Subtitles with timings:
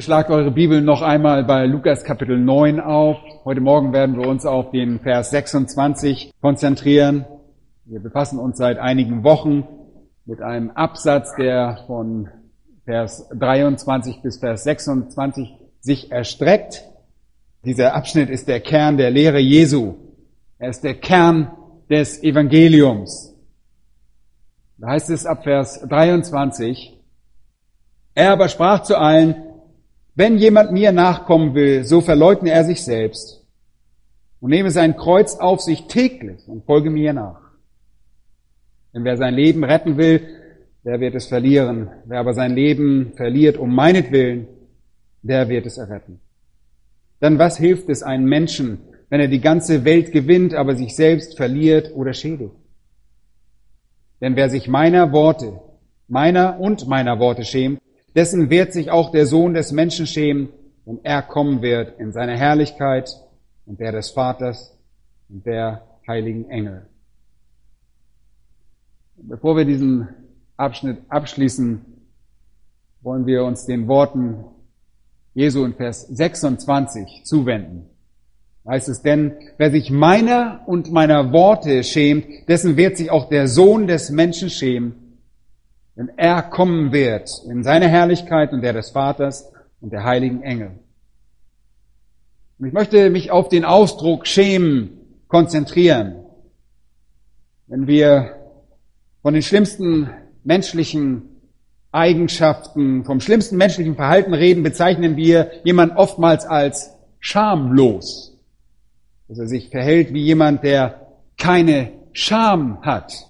[0.00, 3.16] Schlagt eure Bibel noch einmal bei Lukas Kapitel 9 auf.
[3.44, 7.24] Heute Morgen werden wir uns auf den Vers 26 konzentrieren.
[7.86, 9.66] Wir befassen uns seit einigen Wochen
[10.26, 12.28] mit einem Absatz, der von
[12.84, 16.84] Vers 23 bis Vers 26 sich erstreckt.
[17.64, 19.94] Dieser Abschnitt ist der Kern der Lehre Jesu.
[20.58, 21.52] Er ist der Kern
[21.88, 23.34] des Evangeliums.
[24.76, 27.00] Da heißt es ab Vers 23,
[28.14, 29.45] er aber sprach zu allen,
[30.16, 33.44] wenn jemand mir nachkommen will, so verleugne er sich selbst
[34.40, 37.42] und nehme sein Kreuz auf sich täglich und folge mir nach.
[38.94, 40.26] Denn wer sein Leben retten will,
[40.84, 41.90] der wird es verlieren.
[42.06, 44.46] Wer aber sein Leben verliert um meinetwillen,
[45.22, 46.20] der wird es erretten.
[47.20, 48.78] Dann was hilft es einem Menschen,
[49.10, 52.54] wenn er die ganze Welt gewinnt, aber sich selbst verliert oder schädigt?
[54.22, 55.60] Denn wer sich meiner Worte,
[56.08, 57.80] meiner und meiner Worte schämt,
[58.16, 60.48] dessen wird sich auch der Sohn des Menschen schämen,
[60.86, 63.10] wenn er kommen wird in seiner Herrlichkeit
[63.66, 64.76] und der des Vaters
[65.28, 66.86] und der heiligen Engel.
[69.16, 70.08] Bevor wir diesen
[70.56, 71.84] Abschnitt abschließen,
[73.02, 74.44] wollen wir uns den Worten
[75.34, 77.90] Jesu in Vers 26 zuwenden.
[78.66, 83.46] Heißt es denn, wer sich meiner und meiner Worte schämt, dessen wird sich auch der
[83.46, 85.05] Sohn des Menschen schämen,
[85.96, 90.78] wenn er kommen wird in seine Herrlichkeit und der des Vaters und der heiligen Engel.
[92.58, 94.90] Und ich möchte mich auf den Ausdruck schämen
[95.26, 96.16] konzentrieren.
[97.66, 98.36] Wenn wir
[99.22, 100.10] von den schlimmsten
[100.44, 101.22] menschlichen
[101.92, 108.38] Eigenschaften, vom schlimmsten menschlichen Verhalten reden, bezeichnen wir jemand oftmals als schamlos.
[109.28, 111.06] Dass er sich verhält wie jemand, der
[111.38, 113.25] keine Scham hat.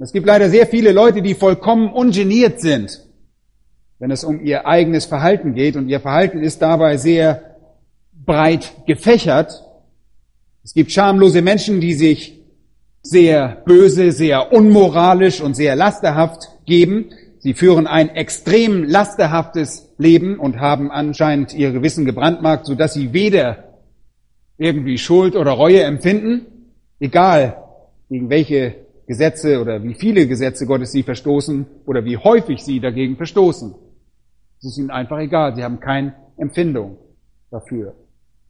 [0.00, 3.04] Es gibt leider sehr viele Leute, die vollkommen ungeniert sind,
[3.98, 5.74] wenn es um ihr eigenes Verhalten geht.
[5.74, 7.56] Und ihr Verhalten ist dabei sehr
[8.12, 9.64] breit gefächert.
[10.62, 12.40] Es gibt schamlose Menschen, die sich
[13.02, 17.06] sehr böse, sehr unmoralisch und sehr lasterhaft geben.
[17.40, 23.80] Sie führen ein extrem lasterhaftes Leben und haben anscheinend ihr Gewissen gebrandmarkt, sodass sie weder
[24.58, 26.46] irgendwie Schuld oder Reue empfinden,
[27.00, 27.64] egal
[28.08, 33.16] gegen welche Gesetze oder wie viele Gesetze Gottes sie verstoßen oder wie häufig sie dagegen
[33.16, 33.74] verstoßen.
[34.58, 35.56] Es ist ihnen einfach egal.
[35.56, 36.98] Sie haben keine Empfindung
[37.50, 37.94] dafür.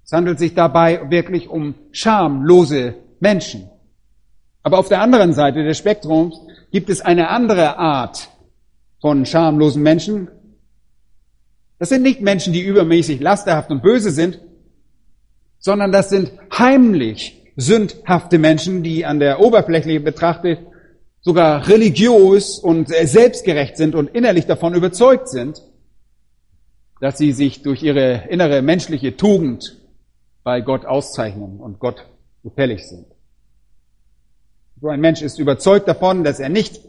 [0.05, 3.71] Es handelt sich dabei wirklich um schamlose Menschen.
[4.65, 6.41] Aber auf der anderen Seite des Spektrums
[6.73, 8.29] gibt es eine andere Art
[9.01, 10.29] von schamlosen Menschen.
[11.79, 14.41] Das sind nicht Menschen, die übermäßig lasterhaft und böse sind,
[15.61, 20.61] sondern das sind heimlich sündhafte Menschen, die an der Oberfläche betrachtet
[21.21, 25.63] sogar religiös und selbstgerecht sind und innerlich davon überzeugt sind,
[27.01, 29.77] dass sie sich durch ihre innere menschliche Tugend
[30.45, 32.07] bei Gott auszeichnen und Gott
[32.45, 33.07] gefällig sind.
[34.81, 36.81] So ein Mensch ist überzeugt davon, dass er nicht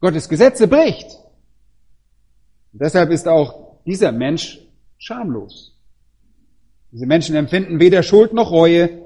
[0.00, 1.06] Gottes Gesetze bricht.
[2.72, 4.58] Und deshalb ist auch dieser Mensch
[4.98, 5.76] schamlos.
[6.90, 8.99] Diese Menschen empfinden weder Schuld noch Reue,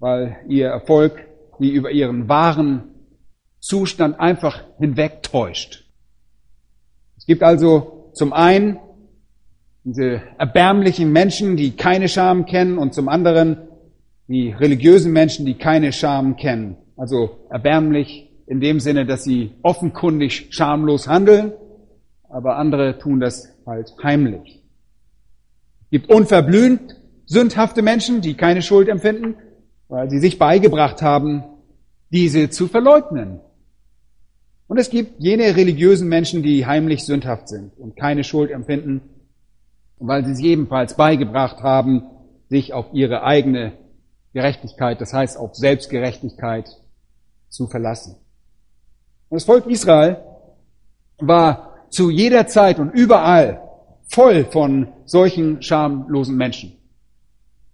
[0.00, 1.26] weil ihr Erfolg
[1.60, 2.84] sie über ihren wahren
[3.60, 5.84] Zustand einfach hinwegtäuscht.
[7.18, 8.78] Es gibt also zum einen
[9.84, 13.58] diese erbärmlichen Menschen, die keine Scham kennen und zum anderen
[14.28, 16.76] die religiösen Menschen, die keine Scham kennen.
[16.96, 21.52] Also erbärmlich in dem Sinne, dass sie offenkundig schamlos handeln,
[22.28, 24.62] aber andere tun das halt heimlich.
[25.84, 29.36] Es gibt unverblümt sündhafte Menschen, die keine Schuld empfinden
[29.90, 31.42] weil sie sich beigebracht haben,
[32.10, 33.40] diese zu verleugnen.
[34.68, 39.02] Und es gibt jene religiösen Menschen, die heimlich sündhaft sind und keine Schuld empfinden,
[39.98, 42.04] weil sie es ebenfalls beigebracht haben,
[42.48, 43.72] sich auf ihre eigene
[44.32, 46.70] Gerechtigkeit, das heißt auf Selbstgerechtigkeit
[47.48, 48.14] zu verlassen.
[49.28, 50.18] Und das Volk Israel
[51.18, 53.60] war zu jeder Zeit und überall
[54.08, 56.76] voll von solchen schamlosen Menschen.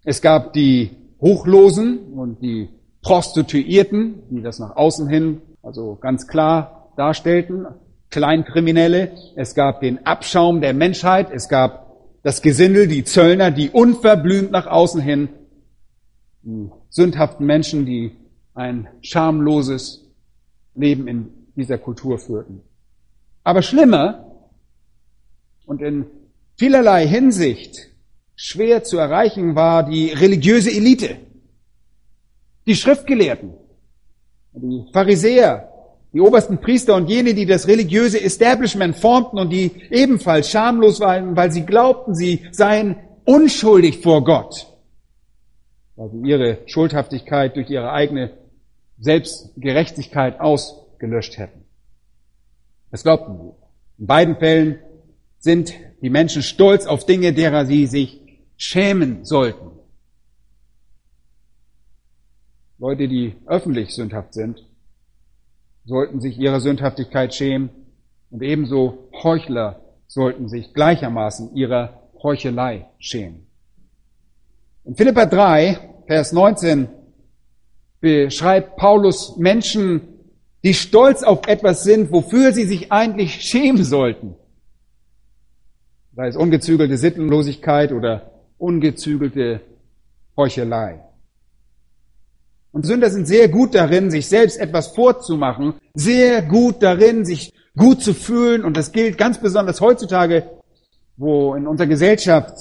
[0.02, 2.68] Es gab die Hochlosen und die
[3.02, 7.66] Prostituierten, die das nach außen hin also ganz klar darstellten,
[8.10, 9.12] Kleinkriminelle.
[9.34, 11.30] Es gab den Abschaum der Menschheit.
[11.32, 11.86] Es gab
[12.22, 15.28] das Gesindel, die Zöllner, die unverblümt nach außen hin
[16.42, 18.12] die sündhaften Menschen, die
[18.54, 20.04] ein schamloses
[20.76, 22.62] Leben in dieser Kultur führten.
[23.42, 24.24] Aber schlimmer
[25.66, 26.06] und in
[26.56, 27.90] vielerlei Hinsicht
[28.36, 31.16] schwer zu erreichen war die religiöse Elite,
[32.66, 33.54] die Schriftgelehrten,
[34.52, 35.72] die Pharisäer,
[36.12, 41.36] die obersten Priester und jene, die das religiöse Establishment formten und die ebenfalls schamlos waren,
[41.36, 44.66] weil sie glaubten, sie seien unschuldig vor Gott,
[45.96, 48.32] weil sie ihre Schuldhaftigkeit durch ihre eigene
[48.98, 51.64] Selbstgerechtigkeit ausgelöscht hätten.
[52.90, 53.52] Das glaubten sie.
[53.98, 54.78] In beiden Fällen
[55.38, 58.25] sind die Menschen stolz auf Dinge, derer sie sich
[58.56, 59.70] schämen sollten.
[62.78, 64.64] Leute, die öffentlich sündhaft sind,
[65.84, 67.70] sollten sich ihrer Sündhaftigkeit schämen
[68.30, 73.46] und ebenso Heuchler sollten sich gleichermaßen ihrer Heuchelei schämen.
[74.84, 76.88] In Philippa 3, Vers 19
[78.00, 80.02] beschreibt Paulus Menschen,
[80.62, 84.34] die stolz auf etwas sind, wofür sie sich eigentlich schämen sollten.
[86.14, 89.60] Sei es ungezügelte Sittenlosigkeit oder ungezügelte
[90.36, 91.00] Heuchelei.
[92.72, 98.02] Und Sünder sind sehr gut darin, sich selbst etwas vorzumachen, sehr gut darin, sich gut
[98.02, 98.64] zu fühlen.
[98.64, 100.50] Und das gilt ganz besonders heutzutage,
[101.16, 102.52] wo in unserer Gesellschaft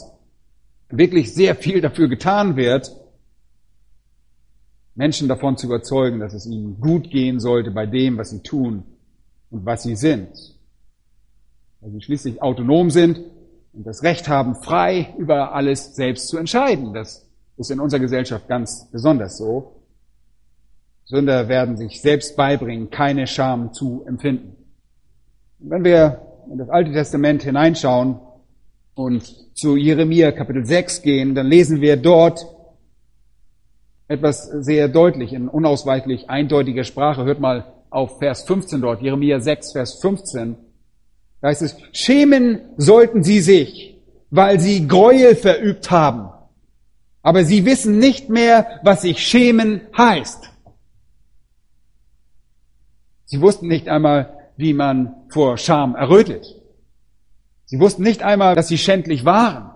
[0.89, 2.95] wirklich sehr viel dafür getan wird,
[4.95, 8.83] Menschen davon zu überzeugen, dass es ihnen gut gehen sollte bei dem, was sie tun
[9.49, 10.29] und was sie sind.
[11.81, 13.19] Weil sie schließlich autonom sind
[13.75, 16.93] und das Recht haben, frei über alles selbst zu entscheiden.
[16.93, 17.27] Das
[17.57, 19.81] ist in unserer Gesellschaft ganz besonders so.
[21.05, 24.55] Sünder werden sich selbst beibringen, keine Scham zu empfinden.
[25.59, 28.19] Und wenn wir in das Alte Testament hineinschauen
[28.95, 29.23] und
[29.55, 32.47] zu Jeremia Kapitel 6 gehen, dann lesen wir dort
[34.07, 37.25] etwas sehr deutlich in unausweichlich eindeutiger Sprache.
[37.25, 40.57] Hört mal auf Vers 15 dort, Jeremia 6, Vers 15.
[41.41, 43.97] Da heißt es, schämen sollten sie sich,
[44.29, 46.29] weil sie Gräuel verübt haben.
[47.21, 50.51] Aber sie wissen nicht mehr, was sich schämen heißt.
[53.25, 56.45] Sie wussten nicht einmal, wie man vor Scham errötet.
[57.65, 59.71] Sie wussten nicht einmal, dass sie schändlich waren.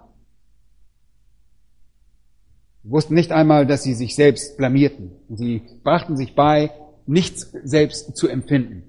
[2.84, 5.12] Sie wussten nicht einmal, dass sie sich selbst blamierten.
[5.30, 6.72] Sie brachten sich bei,
[7.08, 8.84] nichts selbst zu empfinden.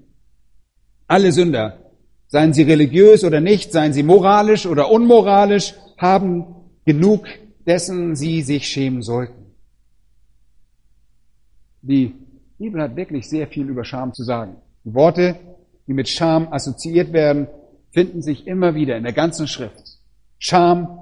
[1.07, 1.90] Alle Sünder,
[2.31, 6.45] seien sie religiös oder nicht, seien sie moralisch oder unmoralisch, haben
[6.85, 7.25] genug
[7.67, 9.51] dessen sie sich schämen sollten.
[11.81, 12.15] Die
[12.57, 14.55] Bibel hat wirklich sehr viel über Scham zu sagen.
[14.85, 15.35] Die Worte,
[15.87, 17.47] die mit Scham assoziiert werden,
[17.91, 19.99] finden sich immer wieder in der ganzen Schrift.
[20.39, 20.99] Scham,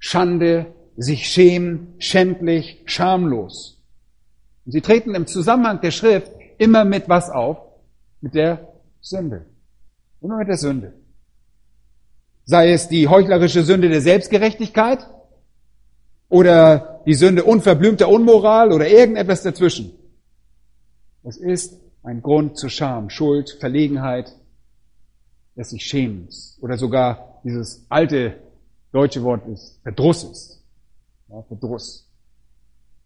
[0.00, 3.80] Schande, sich schämen, schändlich, schamlos.
[4.66, 7.58] Und sie treten im Zusammenhang der Schrift immer mit was auf?
[8.20, 8.68] Mit der
[9.00, 9.46] Sünde.
[10.22, 10.94] Immer mit der Sünde.
[12.44, 15.06] Sei es die heuchlerische Sünde der Selbstgerechtigkeit
[16.28, 19.92] oder die Sünde unverblümter Unmoral oder irgendetwas dazwischen.
[21.24, 24.32] Es ist ein Grund zur Scham, Schuld, Verlegenheit,
[25.56, 28.36] des sich Schämens oder sogar dieses alte
[28.92, 30.62] deutsche Wort ist Verdrusses.
[31.28, 32.08] Ja, Verdruss.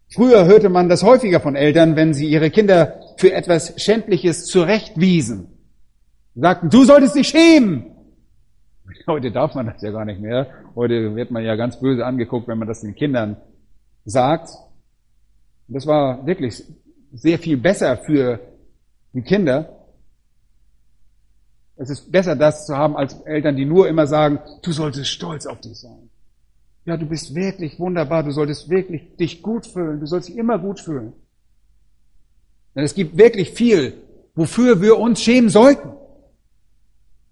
[0.09, 5.56] Früher hörte man das häufiger von Eltern, wenn sie ihre Kinder für etwas Schändliches zurechtwiesen.
[6.37, 7.87] Sie sagten, du solltest dich schämen.
[9.07, 10.45] Heute darf man das ja gar nicht mehr.
[10.75, 13.37] Heute wird man ja ganz böse angeguckt, wenn man das den Kindern
[14.05, 14.51] sagt.
[15.67, 16.63] Das war wirklich
[17.11, 18.39] sehr viel besser für
[19.13, 19.87] die Kinder.
[21.75, 25.47] Es ist besser, das zu haben, als Eltern, die nur immer sagen, du solltest stolz
[25.47, 26.11] auf dich sein.
[26.85, 30.59] Ja, du bist wirklich wunderbar, du solltest wirklich dich gut fühlen, du sollst dich immer
[30.59, 31.13] gut fühlen.
[32.75, 33.95] Denn es gibt wirklich viel,
[34.35, 35.97] wofür wir uns schämen sollten.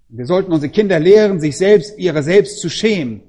[0.07, 3.21] Wir sollten unsere Kinder lehren, sich selbst, ihrer selbst zu schämen.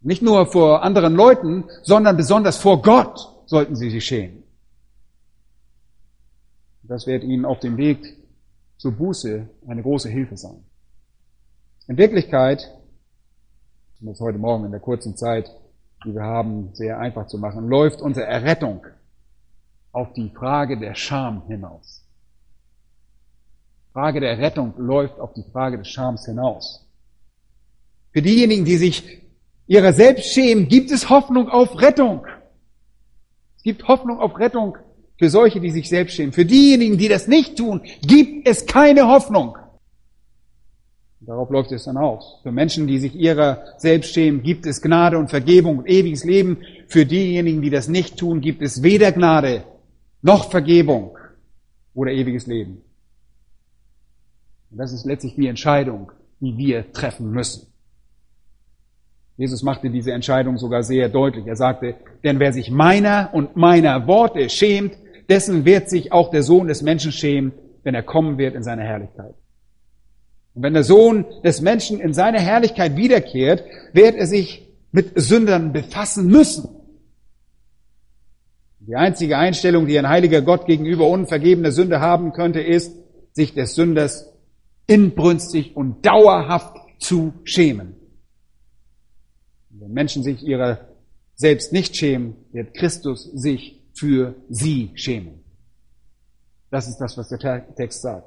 [0.00, 4.42] Nicht nur vor anderen Leuten, sondern besonders vor Gott sollten sie sich schämen.
[6.82, 8.16] Das wird ihnen auf dem Weg
[8.76, 10.64] so Buße eine große Hilfe sein.
[11.88, 12.70] In Wirklichkeit,
[14.00, 15.50] um es heute Morgen in der kurzen Zeit,
[16.04, 18.86] die wir haben, sehr einfach zu machen, läuft unsere Errettung
[19.92, 22.05] auf die Frage der Scham hinaus.
[23.96, 26.84] Die Frage der Rettung läuft auf die Frage des Schams hinaus.
[28.12, 29.22] Für diejenigen, die sich
[29.66, 32.26] ihrer selbst schämen, gibt es Hoffnung auf Rettung.
[33.56, 34.76] Es gibt Hoffnung auf Rettung
[35.18, 36.34] für solche, die sich selbst schämen.
[36.34, 39.56] Für diejenigen, die das nicht tun, gibt es keine Hoffnung.
[41.20, 42.40] Darauf läuft es dann aus.
[42.42, 46.58] Für Menschen, die sich ihrer selbst schämen, gibt es Gnade und Vergebung und ewiges Leben.
[46.86, 49.64] Für diejenigen, die das nicht tun, gibt es weder Gnade
[50.20, 51.16] noch Vergebung
[51.94, 52.82] oder ewiges Leben.
[54.70, 57.66] Und das ist letztlich die Entscheidung, die wir treffen müssen.
[59.36, 61.46] Jesus machte diese Entscheidung sogar sehr deutlich.
[61.46, 61.94] Er sagte,
[62.24, 64.94] denn wer sich meiner und meiner Worte schämt,
[65.28, 68.82] dessen wird sich auch der Sohn des Menschen schämen, wenn er kommen wird in seiner
[68.82, 69.34] Herrlichkeit.
[70.54, 75.72] Und wenn der Sohn des Menschen in seiner Herrlichkeit wiederkehrt, wird er sich mit Sündern
[75.72, 76.68] befassen müssen.
[78.80, 82.96] Die einzige Einstellung, die ein heiliger Gott gegenüber unvergebene Sünde haben könnte, ist,
[83.32, 84.32] sich des Sünders
[84.86, 87.94] inbrünstig und dauerhaft zu schämen.
[89.70, 90.88] Wenn Menschen sich ihrer
[91.34, 95.40] selbst nicht schämen, wird Christus sich für sie schämen.
[96.70, 98.26] Das ist das, was der Text sagt.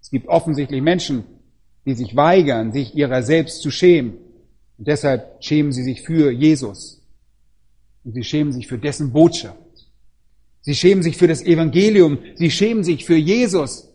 [0.00, 1.24] Es gibt offensichtlich Menschen,
[1.84, 4.14] die sich weigern, sich ihrer selbst zu schämen.
[4.78, 7.02] Und deshalb schämen sie sich für Jesus.
[8.04, 9.58] Und sie schämen sich für dessen Botschaft.
[10.60, 12.18] Sie schämen sich für das Evangelium.
[12.34, 13.88] Sie schämen sich für Jesus.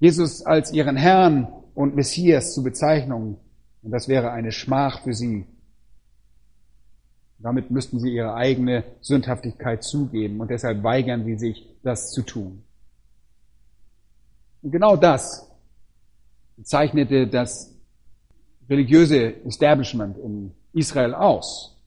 [0.00, 3.36] Jesus als ihren Herrn und Messias zu bezeichnen.
[3.82, 5.46] Und das wäre eine Schmach für sie.
[7.38, 12.62] Damit müssten sie ihre eigene Sündhaftigkeit zugeben und deshalb weigern sie sich, das zu tun.
[14.62, 15.50] Und genau das
[16.62, 17.74] zeichnete das
[18.68, 21.78] religiöse Establishment in Israel aus.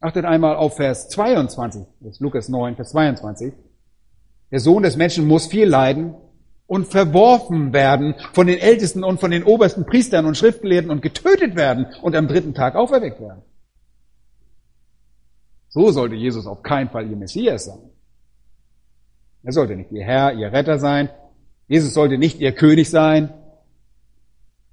[0.00, 3.52] Achtet einmal auf Vers 22, das ist Lukas 9, Vers 22.
[4.50, 6.14] Der Sohn des Menschen muss viel leiden
[6.70, 11.56] und verworfen werden von den Ältesten und von den obersten Priestern und Schriftgelehrten und getötet
[11.56, 13.42] werden und am dritten Tag auferweckt werden.
[15.68, 17.90] So sollte Jesus auf keinen Fall ihr Messias sein.
[19.42, 21.08] Er sollte nicht ihr Herr, ihr Retter sein.
[21.66, 23.34] Jesus sollte nicht ihr König sein.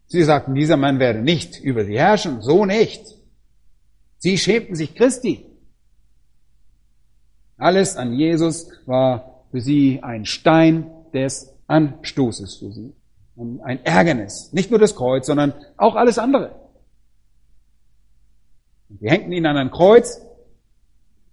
[0.06, 2.44] Sie sagten, dieser Mann werde nicht über sie herrschen.
[2.44, 3.02] So nicht.
[4.20, 5.48] Sie schämten sich Christi.
[7.58, 12.94] Alles an Jesus war für sie ein Stein des Anstoßes für sie.
[13.64, 14.52] Ein Ärgernis.
[14.52, 16.56] Nicht nur das Kreuz, sondern auch alles andere.
[18.90, 20.22] Sie hängten ihn an ein Kreuz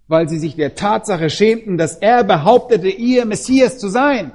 [0.07, 4.33] weil sie sich der Tatsache schämten, dass er behauptete, ihr Messias zu sein.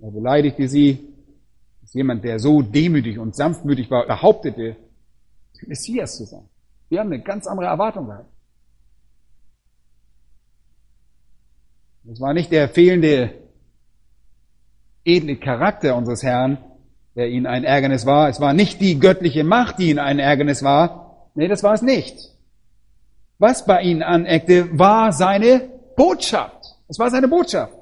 [0.00, 1.08] Er beleidigte sie,
[1.80, 4.76] dass jemand, der so demütig und sanftmütig war, behauptete,
[5.66, 6.46] Messias zu sein.
[6.90, 8.28] Wir haben eine ganz andere Erwartung gehabt.
[12.06, 13.32] Es war nicht der fehlende
[15.04, 16.58] edle Charakter unseres Herrn,
[17.14, 18.28] der ihnen ein Ärgernis war.
[18.28, 21.28] Es war nicht die göttliche Macht, die ihnen ein Ärgernis war.
[21.34, 22.16] Nee, das war es nicht.
[23.38, 26.76] Was bei ihnen aneckte, war seine Botschaft.
[26.88, 27.74] Es war seine Botschaft.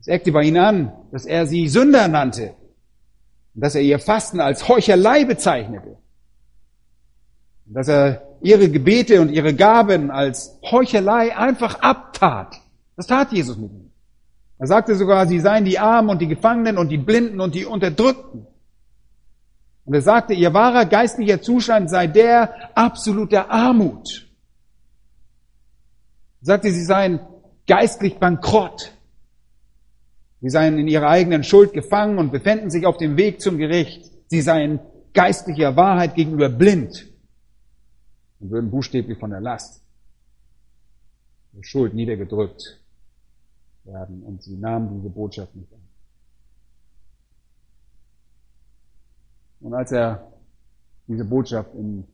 [0.00, 2.54] Es eckte bei ihnen an, dass er sie Sünder nannte
[3.54, 5.98] und dass er ihr Fasten als Heuchelei bezeichnete.
[7.66, 12.56] Und dass er ihre Gebete und ihre Gaben als Heuchelei einfach abtat.
[12.96, 13.87] Das tat Jesus mit ihnen.
[14.58, 17.64] Er sagte sogar, sie seien die Armen und die Gefangenen und die Blinden und die
[17.64, 18.46] Unterdrückten.
[19.84, 24.28] Und er sagte, ihr wahrer geistlicher Zustand sei der absoluter Armut.
[26.42, 27.20] Er sagte, sie seien
[27.66, 28.92] geistlich bankrott.
[30.40, 34.10] Sie seien in ihrer eigenen Schuld gefangen und befänden sich auf dem Weg zum Gericht.
[34.26, 34.80] Sie seien
[35.14, 37.06] geistlicher Wahrheit gegenüber blind
[38.40, 39.82] und würden buchstäblich von der Last
[41.52, 42.77] der Schuld niedergedrückt
[43.92, 44.22] werden.
[44.22, 45.78] Und sie nahmen diese Botschaft nicht an.
[49.60, 50.28] Und als er
[51.08, 52.04] diese Botschaft in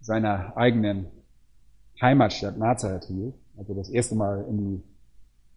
[0.00, 1.06] seiner eigenen
[2.00, 4.82] Heimatstadt Nazareth hielt, also das erste Mal in die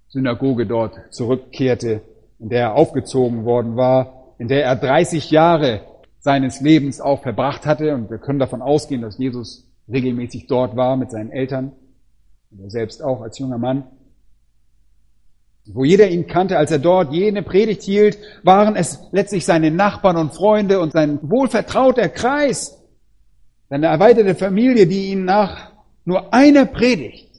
[0.08, 2.01] Synagoge dort zurückkehrte,
[2.39, 5.82] in der er aufgezogen worden war, in der er 30 Jahre
[6.20, 7.94] seines Lebens auch verbracht hatte.
[7.94, 11.74] Und wir können davon ausgehen, dass Jesus regelmäßig dort war mit seinen Eltern
[12.51, 13.84] und er selbst auch als junger Mann
[15.73, 20.17] wo jeder ihn kannte, als er dort jene Predigt hielt, waren es letztlich seine Nachbarn
[20.17, 22.77] und Freunde und sein wohlvertrauter Kreis,
[23.69, 25.71] seine erweiterte Familie, die ihn nach
[26.05, 27.29] nur einer Predigt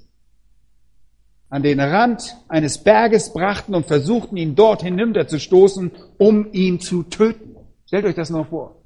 [1.49, 7.56] an den Rand eines Berges brachten und versuchten, ihn dort hinunterzustoßen, um ihn zu töten.
[7.87, 8.76] Stellt euch das noch vor.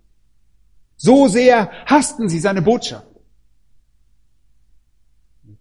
[0.96, 3.06] So sehr hassten sie seine Botschaft.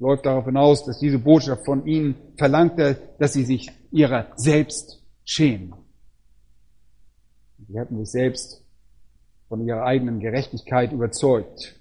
[0.03, 5.73] Läuft darauf hinaus, dass diese Botschaft von ihnen verlangte, dass sie sich ihrer selbst schämen.
[7.67, 8.61] Sie hatten sich selbst
[9.47, 11.79] von ihrer eigenen Gerechtigkeit überzeugt.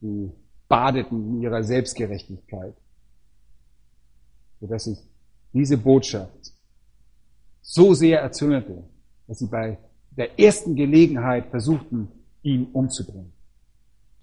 [0.00, 0.30] Sie
[0.68, 2.74] badeten in ihrer Selbstgerechtigkeit
[4.62, 4.98] sodass sich
[5.52, 6.52] diese Botschaft
[7.62, 8.84] so sehr erzürnte,
[9.26, 9.76] dass sie bei
[10.12, 12.08] der ersten Gelegenheit versuchten,
[12.42, 13.31] ihn umzubringen.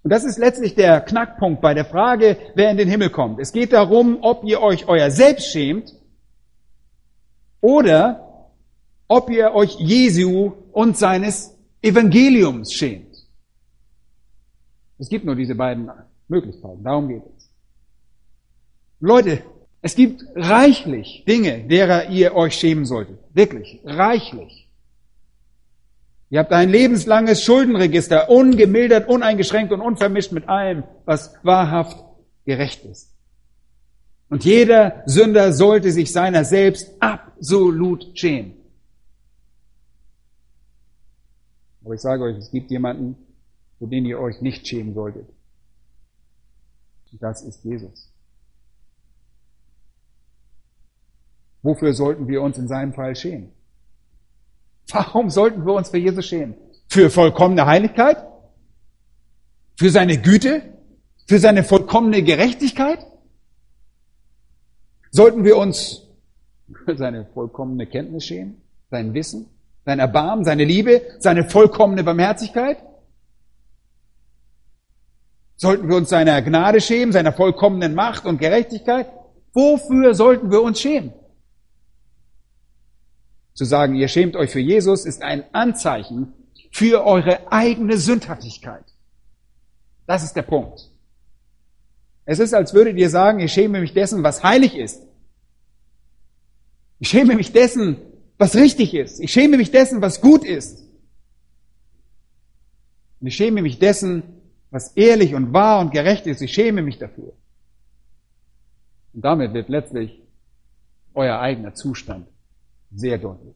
[0.04, 3.40] Und das ist letztlich der Knackpunkt bei der Frage, wer in den Himmel kommt.
[3.40, 5.94] Es geht darum, ob ihr euch euer Selbst schämt
[7.62, 8.50] oder
[9.08, 13.10] ob ihr euch Jesu und seines Evangeliums schämt.
[15.00, 15.90] Es gibt nur diese beiden
[16.28, 16.84] Möglichkeiten.
[16.84, 17.50] Darum geht es.
[19.00, 19.44] Leute,
[19.82, 23.20] es gibt reichlich Dinge, derer ihr euch schämen solltet.
[23.34, 24.69] Wirklich, reichlich.
[26.30, 32.04] Ihr habt ein lebenslanges Schuldenregister, ungemildert, uneingeschränkt und unvermischt mit allem, was wahrhaft
[32.46, 33.16] gerecht ist.
[34.30, 38.54] Und jeder Sünder sollte sich seiner selbst absolut schämen.
[41.84, 43.16] Aber ich sage euch, es gibt jemanden,
[43.80, 45.28] für den ihr euch nicht schämen solltet.
[47.12, 48.14] Und das ist Jesus.
[51.64, 53.52] Wofür sollten wir uns in seinem Fall schämen?
[54.92, 56.56] Warum sollten wir uns für Jesus schämen?
[56.88, 58.18] Für vollkommene Heiligkeit?
[59.76, 60.62] Für seine Güte?
[61.28, 63.06] Für seine vollkommene Gerechtigkeit?
[65.12, 66.08] Sollten wir uns
[66.86, 68.62] für seine vollkommene Kenntnis schämen?
[68.90, 69.48] Sein Wissen?
[69.86, 70.44] Sein Erbarmen?
[70.44, 71.02] Seine Liebe?
[71.20, 72.78] Seine vollkommene Barmherzigkeit?
[75.56, 79.08] Sollten wir uns seiner Gnade schämen, seiner vollkommenen Macht und Gerechtigkeit?
[79.54, 81.14] Wofür sollten wir uns schämen?
[83.60, 86.32] Zu sagen, ihr schämt euch für Jesus, ist ein Anzeichen
[86.72, 88.86] für eure eigene Sündhaftigkeit.
[90.08, 90.90] Das ist der Punkt.
[92.24, 95.04] Es ist, als würdet ihr sagen, ich schäme mich dessen, was heilig ist.
[97.00, 97.98] Ich schäme mich dessen,
[98.38, 99.20] was richtig ist.
[99.20, 100.86] Ich schäme mich dessen, was gut ist.
[103.20, 104.24] Und ich schäme mich dessen,
[104.72, 106.42] was ehrlich und wahr und gerecht ist.
[106.42, 107.34] Ich schäme mich dafür.
[109.14, 110.22] Und damit wird letztlich
[111.14, 112.26] euer eigener Zustand
[112.92, 113.56] sehr deutlich.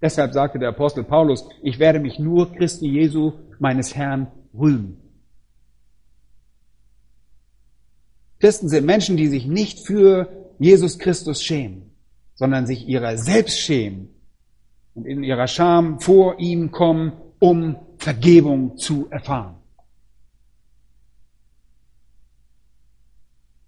[0.00, 4.96] Deshalb sagte der Apostel Paulus, ich werde mich nur Christi Jesu, meines Herrn, rühmen.
[8.38, 10.28] Christen sind Menschen, die sich nicht für
[10.60, 11.90] Jesus Christus schämen,
[12.34, 14.10] sondern sich ihrer selbst schämen
[14.94, 19.56] und in ihrer Scham vor ihm kommen, um Vergebung zu erfahren.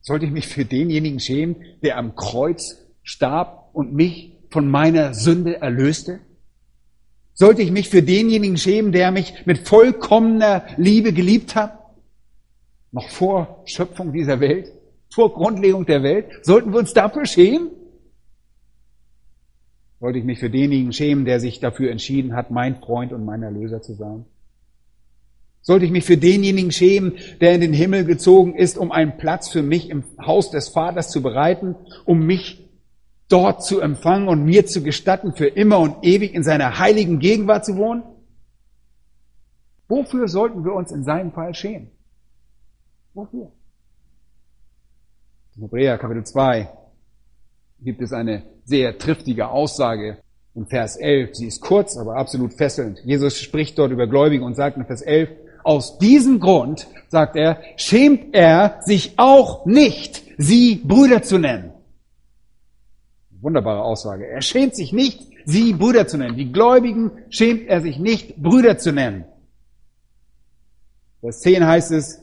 [0.00, 5.60] Sollte ich mich für denjenigen schämen, der am Kreuz starb und mich von meiner Sünde
[5.60, 6.20] erlöste?
[7.32, 11.78] Sollte ich mich für denjenigen schämen, der mich mit vollkommener Liebe geliebt hat?
[12.92, 14.72] Noch vor Schöpfung dieser Welt?
[15.08, 16.26] Vor Grundlegung der Welt?
[16.42, 17.70] Sollten wir uns dafür schämen?
[20.00, 23.42] Sollte ich mich für denjenigen schämen, der sich dafür entschieden hat, mein Freund und mein
[23.42, 24.24] Erlöser zu sein?
[25.62, 29.50] Sollte ich mich für denjenigen schämen, der in den Himmel gezogen ist, um einen Platz
[29.50, 31.74] für mich im Haus des Vaters zu bereiten,
[32.06, 32.69] um mich
[33.30, 37.64] dort zu empfangen und mir zu gestatten, für immer und ewig in seiner heiligen Gegenwart
[37.64, 38.02] zu wohnen?
[39.88, 41.90] Wofür sollten wir uns in seinem Fall schämen?
[43.14, 43.50] Wofür?
[45.56, 46.68] In Hebräer Kapitel 2
[47.80, 50.18] gibt es eine sehr triftige Aussage
[50.54, 51.34] in Vers 11.
[51.34, 53.00] Sie ist kurz, aber absolut fesselnd.
[53.04, 55.30] Jesus spricht dort über Gläubige und sagt in Vers 11,
[55.62, 61.72] aus diesem Grund, sagt er, schämt er sich auch nicht, sie Brüder zu nennen.
[63.40, 64.26] Wunderbare Aussage.
[64.26, 66.36] Er schämt sich nicht, sie Brüder zu nennen.
[66.36, 69.24] Die Gläubigen schämt er sich nicht, Brüder zu nennen.
[71.20, 72.22] Vers 10 heißt es,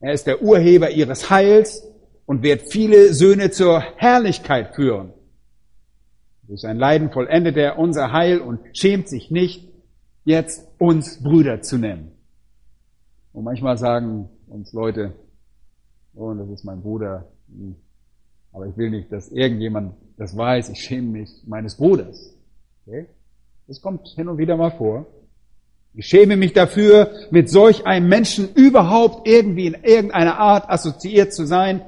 [0.00, 1.86] er ist der Urheber ihres Heils
[2.26, 5.12] und wird viele Söhne zur Herrlichkeit führen.
[6.42, 9.68] Durch sein Leiden vollendet er unser Heil und schämt sich nicht,
[10.24, 12.12] jetzt uns Brüder zu nennen.
[13.32, 15.14] Und manchmal sagen uns Leute,
[16.14, 17.76] oh, das ist mein Bruder, hm,
[18.52, 22.34] aber ich will nicht, dass irgendjemand das weiß, ich schäme mich meines Bruders.
[22.86, 23.06] Okay?
[23.66, 25.06] Das kommt hin und wieder mal vor.
[25.94, 31.46] Ich schäme mich dafür, mit solch einem Menschen überhaupt irgendwie in irgendeiner Art assoziiert zu
[31.46, 31.80] sein.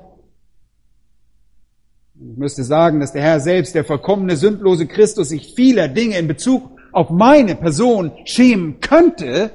[2.14, 6.26] Ich müsste sagen, dass der Herr selbst, der vollkommene, sündlose Christus, sich vieler Dinge in
[6.26, 9.50] Bezug auf meine Person schämen könnte.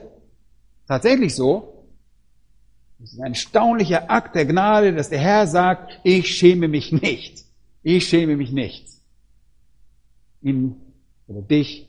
[0.87, 1.87] Tatsächlich so.
[3.03, 7.46] Es ist ein erstaunlicher Akt der Gnade, dass der Herr sagt, ich schäme mich nicht.
[7.89, 8.85] Ich schäme mich nicht.
[10.41, 10.75] Ihn
[11.25, 11.87] oder dich,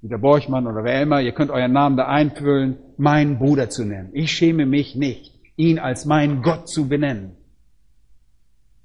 [0.00, 4.08] Dieter Borchmann oder wer immer, ihr könnt euren Namen da einfüllen, meinen Bruder zu nennen.
[4.14, 7.36] Ich schäme mich nicht, ihn als meinen Gott zu benennen.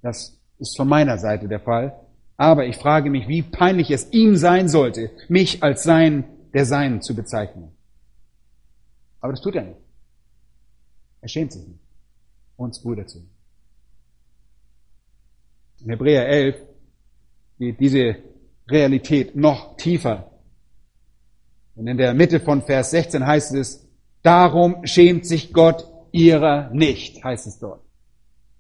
[0.01, 1.97] Das ist von meiner Seite der Fall.
[2.36, 7.01] Aber ich frage mich, wie peinlich es ihm sein sollte, mich als sein der Seinen
[7.01, 7.71] zu bezeichnen.
[9.21, 9.79] Aber das tut er nicht.
[11.21, 11.79] Er schämt sich nicht,
[12.58, 13.25] uns Brüder zu.
[15.84, 16.56] In Hebräer 11
[17.60, 18.15] geht diese
[18.69, 20.32] Realität noch tiefer.
[21.76, 23.86] Und in der Mitte von Vers 16 heißt es,
[24.22, 27.82] darum schämt sich Gott ihrer nicht, heißt es dort.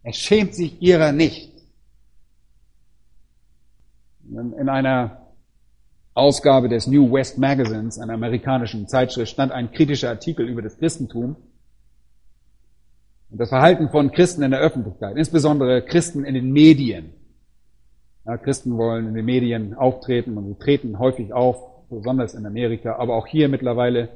[0.01, 1.51] Er schämt sich ihrer nicht.
[4.29, 5.27] In einer
[6.13, 11.37] Ausgabe des New West Magazines, einer amerikanischen Zeitschrift, stand ein kritischer Artikel über das Christentum
[13.33, 17.13] und das Verhalten von Christen in der Öffentlichkeit, insbesondere Christen in den Medien.
[18.27, 21.57] Ja, Christen wollen in den Medien auftreten und sie treten häufig auf,
[21.89, 24.09] besonders in Amerika, aber auch hier mittlerweile.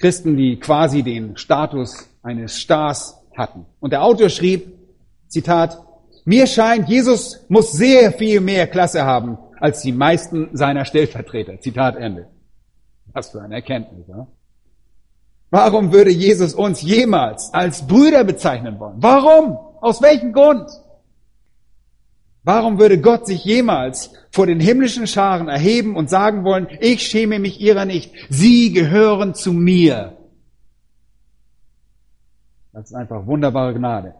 [0.00, 3.66] Christen, die quasi den Status eines Stars hatten.
[3.78, 4.66] Und der Autor schrieb,
[5.28, 5.78] Zitat,
[6.24, 11.60] mir scheint, Jesus muss sehr viel mehr Klasse haben als die meisten seiner Stellvertreter.
[11.60, 12.26] Zitat Ende.
[13.12, 14.08] Was für eine Erkenntnis.
[14.08, 14.26] Ja?
[15.50, 18.96] Warum würde Jesus uns jemals als Brüder bezeichnen wollen?
[18.98, 19.56] Warum?
[19.80, 20.68] Aus welchem Grund?
[22.42, 27.38] Warum würde Gott sich jemals vor den himmlischen Scharen erheben und sagen wollen, ich schäme
[27.38, 30.16] mich ihrer nicht, sie gehören zu mir?
[32.72, 34.14] Das ist einfach wunderbare Gnade.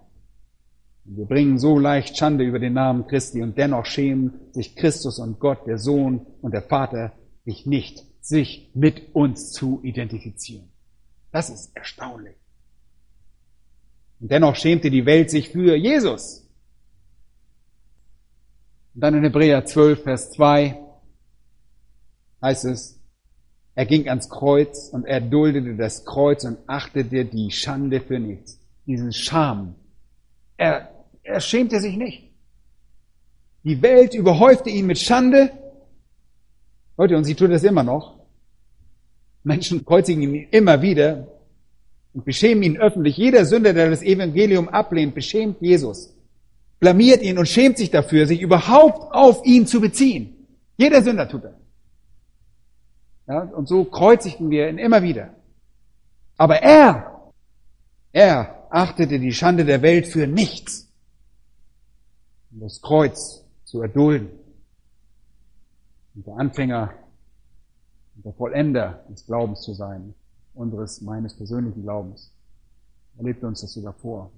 [1.04, 5.38] Wir bringen so leicht Schande über den Namen Christi und dennoch schämen sich Christus und
[5.38, 7.12] Gott, der Sohn und der Vater,
[7.44, 10.68] sich nicht, sich mit uns zu identifizieren.
[11.36, 12.34] Das ist erstaunlich.
[14.20, 16.48] Und dennoch schämte die Welt sich für Jesus.
[18.94, 20.80] Und dann in Hebräer 12, Vers 2
[22.40, 22.98] heißt es,
[23.74, 28.58] er ging ans Kreuz und er duldete das Kreuz und achtete die Schande für nichts.
[28.86, 29.74] Diesen Scham.
[30.56, 30.88] Er
[31.22, 32.32] er schämte sich nicht.
[33.62, 35.52] Die Welt überhäufte ihn mit Schande.
[36.96, 38.15] Leute, und sie tun das immer noch.
[39.46, 41.28] Menschen kreuzigen ihn immer wieder
[42.12, 43.16] und beschämen ihn öffentlich.
[43.16, 46.14] Jeder Sünder, der das Evangelium ablehnt, beschämt Jesus,
[46.80, 50.46] blamiert ihn und schämt sich dafür, sich überhaupt auf ihn zu beziehen.
[50.76, 51.54] Jeder Sünder tut das.
[53.28, 55.34] Ja, und so kreuzigten wir ihn immer wieder.
[56.36, 57.32] Aber er,
[58.12, 60.86] er achtete die Schande der Welt für nichts
[62.56, 64.30] um das Kreuz zu erdulden.
[66.14, 66.94] Und der Anfänger
[68.26, 70.12] der Vollender des Glaubens zu sein,
[70.52, 72.32] unseres, meines persönlichen Glaubens.
[73.18, 74.32] Er lebte uns das sogar vor.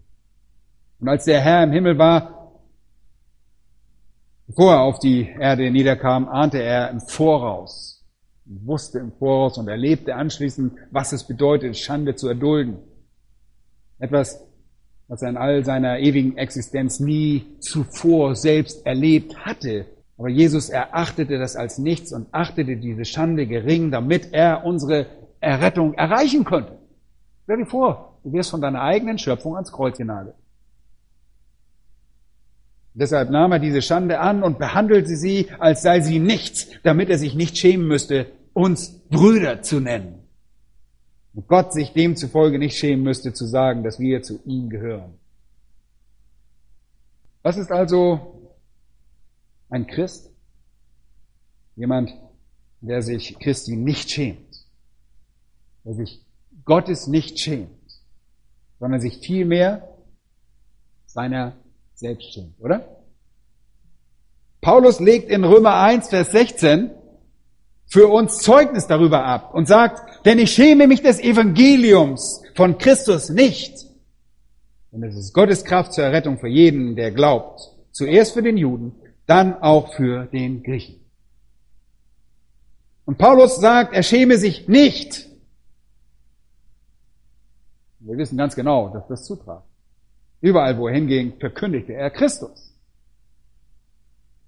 [1.00, 2.52] Und als der Herr im Himmel war,
[4.46, 8.04] bevor er auf die Erde niederkam, ahnte er im Voraus,
[8.44, 12.76] wusste im Voraus und erlebte anschließend, was es bedeutet, Schande zu erdulden.
[13.98, 14.44] Etwas,
[15.06, 19.86] was er in all seiner ewigen Existenz nie zuvor selbst erlebt hatte.
[20.18, 25.06] Aber Jesus erachtete das als nichts und achtete diese Schande gering, damit er unsere
[25.40, 26.76] Errettung erreichen konnte.
[27.44, 30.34] Stell dir vor, du wirst von deiner eigenen Schöpfung ans Kreuz genagelt.
[32.94, 37.18] Deshalb nahm er diese Schande an und behandelte sie, als sei sie nichts, damit er
[37.18, 40.24] sich nicht schämen müsste, uns Brüder zu nennen.
[41.32, 45.14] Und Gott sich demzufolge nicht schämen müsste, zu sagen, dass wir zu ihm gehören.
[47.44, 48.37] Was ist also
[49.70, 50.30] ein Christ?
[51.76, 52.12] Jemand,
[52.80, 54.66] der sich Christi nicht schämt,
[55.84, 56.24] der sich
[56.64, 57.70] Gottes nicht schämt,
[58.78, 59.88] sondern sich vielmehr
[61.06, 61.56] seiner
[61.94, 62.98] selbst schämt, oder?
[64.60, 66.90] Paulus legt in Römer 1, Vers 16
[67.86, 73.30] für uns Zeugnis darüber ab und sagt, denn ich schäme mich des Evangeliums von Christus
[73.30, 73.86] nicht.
[74.90, 77.60] Und es ist Gottes Kraft zur Errettung für jeden, der glaubt.
[77.92, 78.92] Zuerst für den Juden,
[79.28, 81.00] dann auch für den Griechen.
[83.04, 85.28] Und Paulus sagt, er schäme sich nicht.
[88.00, 89.62] Wir wissen ganz genau, dass das zutraf.
[90.40, 92.74] Überall, wo er hinging, verkündigte er Christus.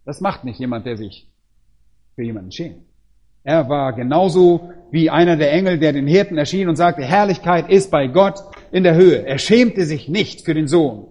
[0.05, 1.29] Das macht nicht jemand, der sich
[2.15, 2.85] für jemanden schämt.
[3.45, 7.91] Er war genauso wie einer der Engel, der den Hirten erschien und sagte, Herrlichkeit ist
[7.91, 9.27] bei Gott in der Höhe.
[9.27, 11.07] Er schämte sich nicht für den Sohn,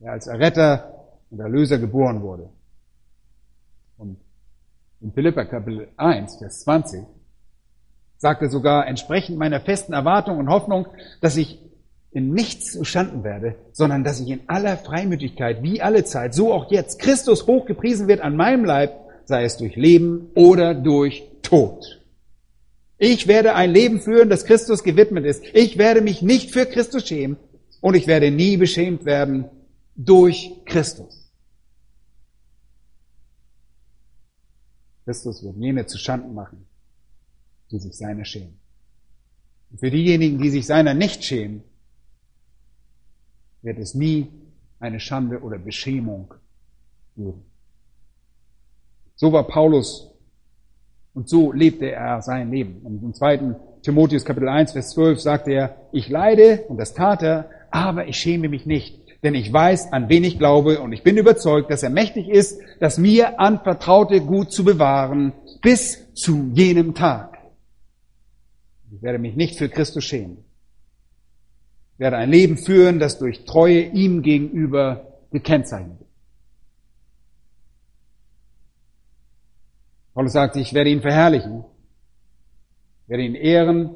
[0.00, 2.50] der als Erretter und Erlöser geboren wurde.
[5.00, 7.02] In Philippa Kapitel 1, Vers 20
[8.16, 10.88] sagte sogar, entsprechend meiner festen Erwartung und Hoffnung,
[11.20, 11.60] dass ich
[12.10, 16.72] in nichts zustanden werde, sondern dass ich in aller Freimütigkeit, wie alle Zeit, so auch
[16.72, 18.92] jetzt, Christus hochgepriesen wird an meinem Leib,
[19.24, 22.02] sei es durch Leben oder durch Tod.
[22.96, 25.44] Ich werde ein Leben führen, das Christus gewidmet ist.
[25.52, 27.36] Ich werde mich nicht für Christus schämen
[27.80, 29.44] und ich werde nie beschämt werden
[29.94, 31.27] durch Christus.
[35.08, 36.66] Christus wird jene zu Schanden machen,
[37.70, 38.58] die sich seiner schämen.
[39.70, 41.62] Und für diejenigen, die sich seiner nicht schämen,
[43.62, 44.28] wird es nie
[44.78, 46.34] eine Schande oder Beschämung
[47.16, 47.42] geben.
[49.16, 50.10] So war Paulus
[51.14, 52.82] und so lebte er sein Leben.
[52.82, 57.22] Und im zweiten Timotheus Kapitel 1, Vers 12 sagte er, ich leide, und das tat
[57.22, 61.02] er, aber ich schäme mich nicht, denn ich weiß, an wen ich glaube, und ich
[61.02, 66.94] bin überzeugt, dass er mächtig ist, das mir anvertraute Gut zu bewahren, bis zu jenem
[66.94, 67.36] Tag.
[68.92, 70.44] Ich werde mich nicht für Christus schämen.
[71.94, 76.08] Ich werde ein Leben führen, das durch Treue ihm gegenüber gekennzeichnet ist.
[80.14, 81.64] Paulus sagt, ich werde ihn verherrlichen,
[83.02, 83.94] ich werde ihn ehren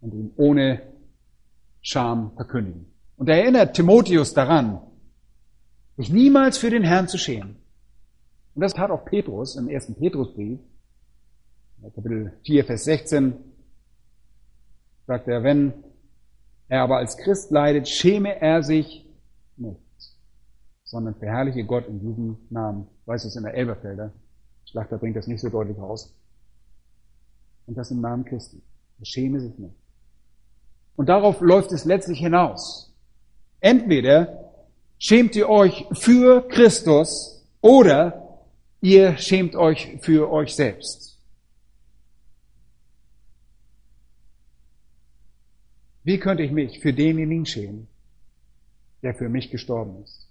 [0.00, 0.82] und ihn ohne
[1.80, 2.91] Scham verkündigen.
[3.22, 4.80] Und er erinnert Timotheus daran,
[5.96, 7.54] sich niemals für den Herrn zu schämen.
[8.56, 10.58] Und das tat auch Petrus im ersten Petrusbrief,
[11.82, 13.34] Kapitel 4, Vers 16,
[15.06, 15.72] sagt er, wenn
[16.66, 19.08] er aber als Christ leidet, schäme er sich
[19.56, 19.78] nicht,
[20.82, 22.88] sondern verherrliche Gott in diesem Namen.
[23.02, 24.12] Ich weiß es in der Elberfelder.
[24.64, 26.12] Schlachter bringt das nicht so deutlich raus.
[27.68, 28.60] Und das im Namen Christi.
[28.98, 29.76] Er schäme sich nicht.
[30.96, 32.91] Und darauf läuft es letztlich hinaus.
[33.62, 34.50] Entweder
[34.98, 38.40] schämt ihr euch für Christus oder
[38.80, 41.16] ihr schämt euch für euch selbst.
[46.02, 47.86] Wie könnte ich mich für denjenigen schämen,
[49.00, 50.28] der für mich gestorben ist?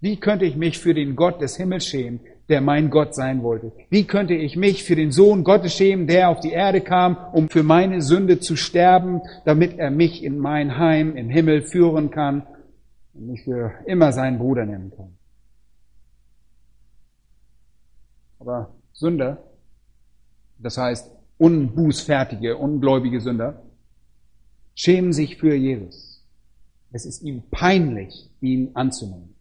[0.00, 3.72] Wie könnte ich mich für den Gott des Himmels schämen, der mein Gott sein wollte?
[3.90, 7.48] Wie könnte ich mich für den Sohn Gottes schämen, der auf die Erde kam, um
[7.48, 12.46] für meine Sünde zu sterben, damit er mich in mein Heim im Himmel führen kann
[13.14, 15.16] und mich für immer seinen Bruder nennen kann?
[18.38, 19.42] Aber Sünder,
[20.58, 23.62] das heißt unbußfertige, ungläubige Sünder,
[24.74, 26.22] schämen sich für Jesus.
[26.92, 29.33] Es ist ihm peinlich, ihn anzunehmen.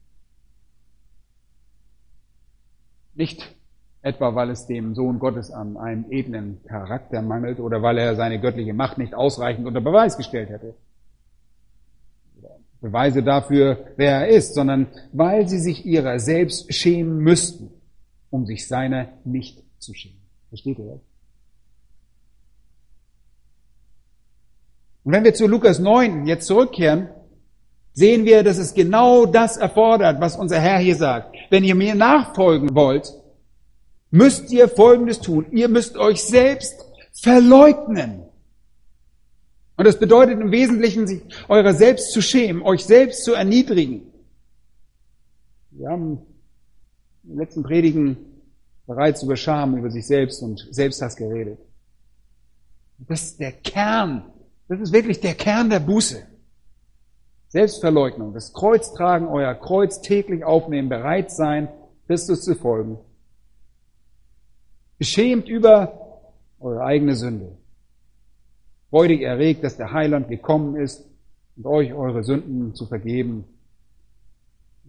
[3.16, 3.56] Nicht
[4.02, 8.40] etwa, weil es dem Sohn Gottes an einem edlen Charakter mangelt oder weil er seine
[8.40, 10.76] göttliche Macht nicht ausreichend unter Beweis gestellt hätte.
[12.82, 17.72] Beweise dafür, wer er ist, sondern weil sie sich ihrer selbst schämen müssten,
[18.30, 20.20] um sich seiner nicht zu schämen.
[20.50, 21.00] Versteht ihr das?
[25.06, 27.08] Und wenn wir zu Lukas 9 jetzt zurückkehren,
[27.94, 31.33] sehen wir, dass es genau das erfordert, was unser Herr hier sagt.
[31.50, 33.14] Wenn ihr mir nachfolgen wollt,
[34.12, 35.46] müsst ihr Folgendes tun.
[35.52, 36.76] Ihr müsst euch selbst
[37.12, 38.24] verleugnen.
[39.76, 44.04] Und das bedeutet im Wesentlichen, sich eurer selbst zu schämen, euch selbst zu erniedrigen.
[45.72, 46.20] Wir haben
[47.24, 48.18] in den letzten Predigen
[48.86, 51.58] bereits über Scham, über sich selbst und Selbsthass geredet.
[53.00, 54.26] Das ist der Kern.
[54.68, 56.24] Das ist wirklich der Kern der Buße.
[57.54, 61.68] Selbstverleugnung, das Kreuz tragen, euer Kreuz täglich aufnehmen, bereit sein,
[62.08, 62.98] Christus zu folgen.
[64.98, 66.26] Beschämt über
[66.60, 67.56] eure eigene Sünde.
[68.90, 71.08] Freudig erregt, dass der Heiland gekommen ist
[71.56, 73.44] und euch eure Sünden zu vergeben.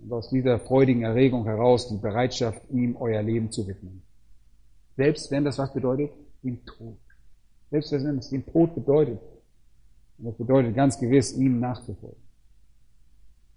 [0.02, 4.02] Und aus dieser freudigen Erregung heraus die Bereitschaft, ihm euer Leben zu widmen.
[4.96, 6.12] Selbst wenn das was bedeutet?
[6.42, 6.96] Den Tod.
[7.70, 9.20] Selbst wenn es den Tod bedeutet.
[10.16, 12.23] Und das bedeutet ganz gewiss, ihm nachzufolgen.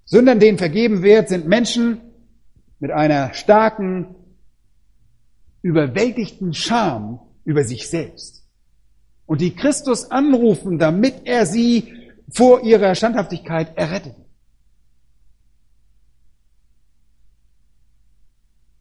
[0.08, 2.00] Sündern, denen vergeben wird, sind Menschen
[2.80, 4.16] mit einer starken,
[5.62, 8.48] überwältigten Scham über sich selbst.
[9.26, 11.94] Und die Christus anrufen, damit er sie
[12.30, 14.16] vor ihrer Standhaftigkeit errettet.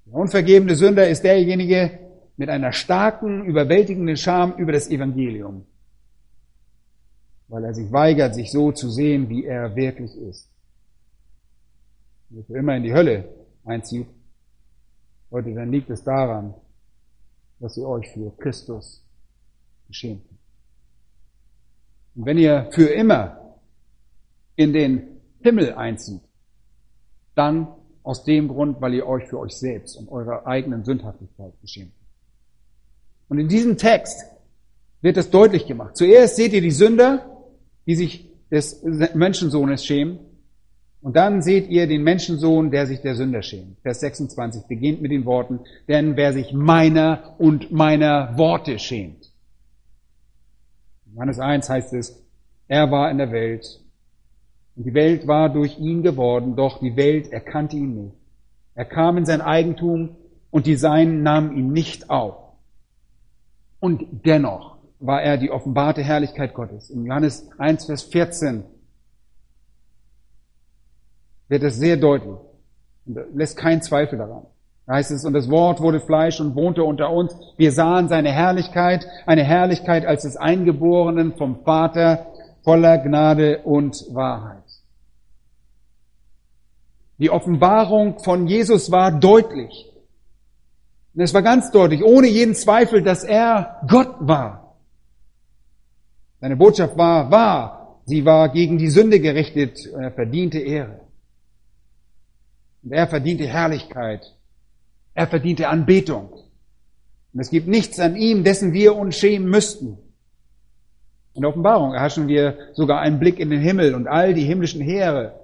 [0.07, 1.99] Der unvergebene Sünder ist derjenige
[2.37, 5.67] mit einer starken, überwältigenden Scham über das Evangelium,
[7.49, 10.49] weil er sich weigert, sich so zu sehen, wie er wirklich ist
[12.31, 13.29] der für immer in die Hölle
[13.65, 14.07] einzieht,
[15.31, 16.55] Leute, dann liegt es daran,
[17.59, 19.05] dass ihr euch für Christus
[19.89, 20.25] geschämt.
[22.15, 23.57] Und wenn ihr für immer
[24.55, 26.23] in den Himmel einzieht,
[27.35, 27.69] dann
[28.03, 31.93] aus dem Grund, weil ihr euch für euch selbst und eurer eigenen Sündhaftigkeit geschämt.
[33.29, 34.25] Und in diesem Text
[35.03, 35.97] wird das deutlich gemacht.
[35.97, 37.45] Zuerst seht ihr die Sünder,
[37.87, 38.83] die sich des
[39.15, 40.21] Menschensohnes schämen.
[41.07, 43.79] Und dann seht ihr den Menschensohn, der sich der Sünder schämt.
[43.83, 49.31] Vers 26 beginnt mit den Worten, denn wer sich meiner und meiner Worte schämt.
[51.15, 52.27] Johannes 1 heißt es,
[52.67, 53.85] er war in der Welt
[54.75, 58.17] und die Welt war durch ihn geworden, doch die Welt erkannte ihn nicht.
[58.75, 60.17] Er kam in sein Eigentum
[60.51, 62.35] und die Seinen nahmen ihn nicht auf.
[63.79, 66.91] Und dennoch war er die offenbarte Herrlichkeit Gottes.
[66.91, 68.65] In Johannes 1, Vers 14
[71.49, 72.37] wird es sehr deutlich
[73.07, 74.47] und lässt keinen Zweifel daran.
[74.87, 77.35] Da heißt es, und das Wort wurde Fleisch und wohnte unter uns.
[77.57, 82.27] Wir sahen seine Herrlichkeit, eine Herrlichkeit als des Eingeborenen vom Vater,
[82.63, 84.63] voller Gnade und Wahrheit.
[87.19, 89.91] Die Offenbarung von Jesus war deutlich.
[91.15, 94.77] Und es war ganz deutlich, ohne jeden Zweifel, dass er Gott war.
[96.41, 98.01] Seine Botschaft war wahr.
[98.05, 99.87] Sie war gegen die Sünde gerichtet.
[99.99, 101.06] Er verdiente Ehre.
[102.87, 104.33] Und er verdiente Herrlichkeit.
[105.13, 106.29] Er verdiente Anbetung.
[107.35, 109.99] Und es gibt nichts an ihm, dessen wir uns schämen müssten.
[111.35, 114.81] In der Offenbarung erhaschen wir sogar einen Blick in den Himmel und all die himmlischen
[114.83, 115.35] Heere.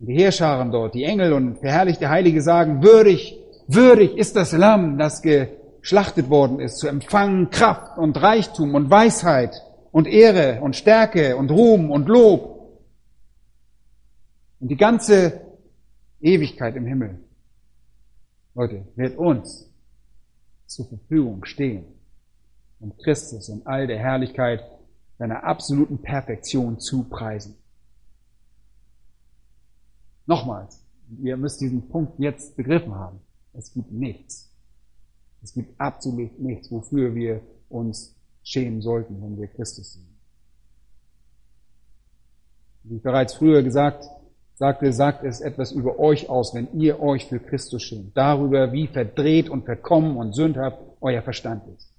[0.00, 4.96] Und die Heerscharen dort, die Engel und verherrlichte Heilige sagen, würdig, würdig ist das Lamm,
[4.96, 11.36] das geschlachtet worden ist, zu empfangen Kraft und Reichtum und Weisheit und Ehre und Stärke
[11.36, 12.80] und Ruhm und Lob.
[14.60, 15.51] Und die ganze
[16.22, 17.18] Ewigkeit im Himmel,
[18.54, 19.68] Leute, wird uns
[20.66, 21.84] zur Verfügung stehen,
[22.80, 24.62] um Christus in all der Herrlichkeit
[25.18, 27.56] seiner absoluten Perfektion zu preisen.
[30.26, 30.84] Nochmals,
[31.20, 33.20] ihr müsst diesen Punkt jetzt begriffen haben.
[33.52, 34.50] Es gibt nichts.
[35.42, 40.06] Es gibt absolut nichts, wofür wir uns schämen sollten, wenn wir Christus sind.
[42.84, 44.08] Wie bereits früher gesagt
[44.54, 48.16] sagte, sagt es etwas über euch aus, wenn ihr euch für Christus schämt.
[48.16, 51.92] Darüber, wie verdreht und verkommen und sündhaft euer Verstand ist.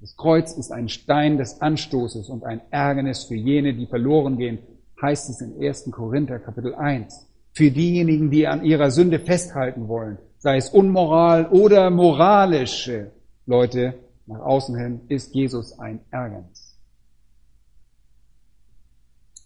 [0.00, 4.58] Das Kreuz ist ein Stein des Anstoßes und ein Ärgernis für jene, die verloren gehen,
[5.02, 5.90] heißt es in 1.
[5.90, 7.26] Korinther Kapitel 1.
[7.52, 13.10] Für diejenigen, die an ihrer Sünde festhalten wollen, sei es unmoral oder moralische
[13.46, 13.94] Leute,
[14.26, 16.67] nach außen hin ist Jesus ein Ärgernis.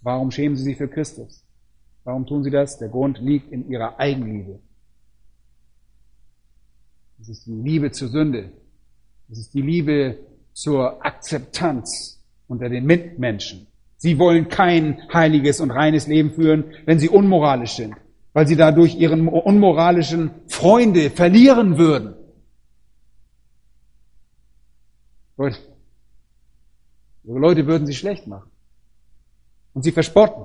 [0.02, 1.44] Warum schämen sie sich für Christus?
[2.04, 2.78] Warum tun sie das?
[2.78, 4.58] Der Grund liegt in ihrer Eigenliebe.
[7.20, 8.50] Es ist die Liebe zur Sünde.
[9.30, 10.18] Es ist die Liebe
[10.52, 13.68] zur Akzeptanz unter den Mitmenschen.
[13.96, 17.94] Sie wollen kein heiliges und reines Leben führen, wenn sie unmoralisch sind,
[18.32, 22.14] weil sie dadurch ihren unmoralischen Freunde verlieren würden.
[25.36, 25.58] Leute,
[27.22, 28.51] ihre Leute würden sie schlecht machen
[29.74, 30.44] und sie verspotten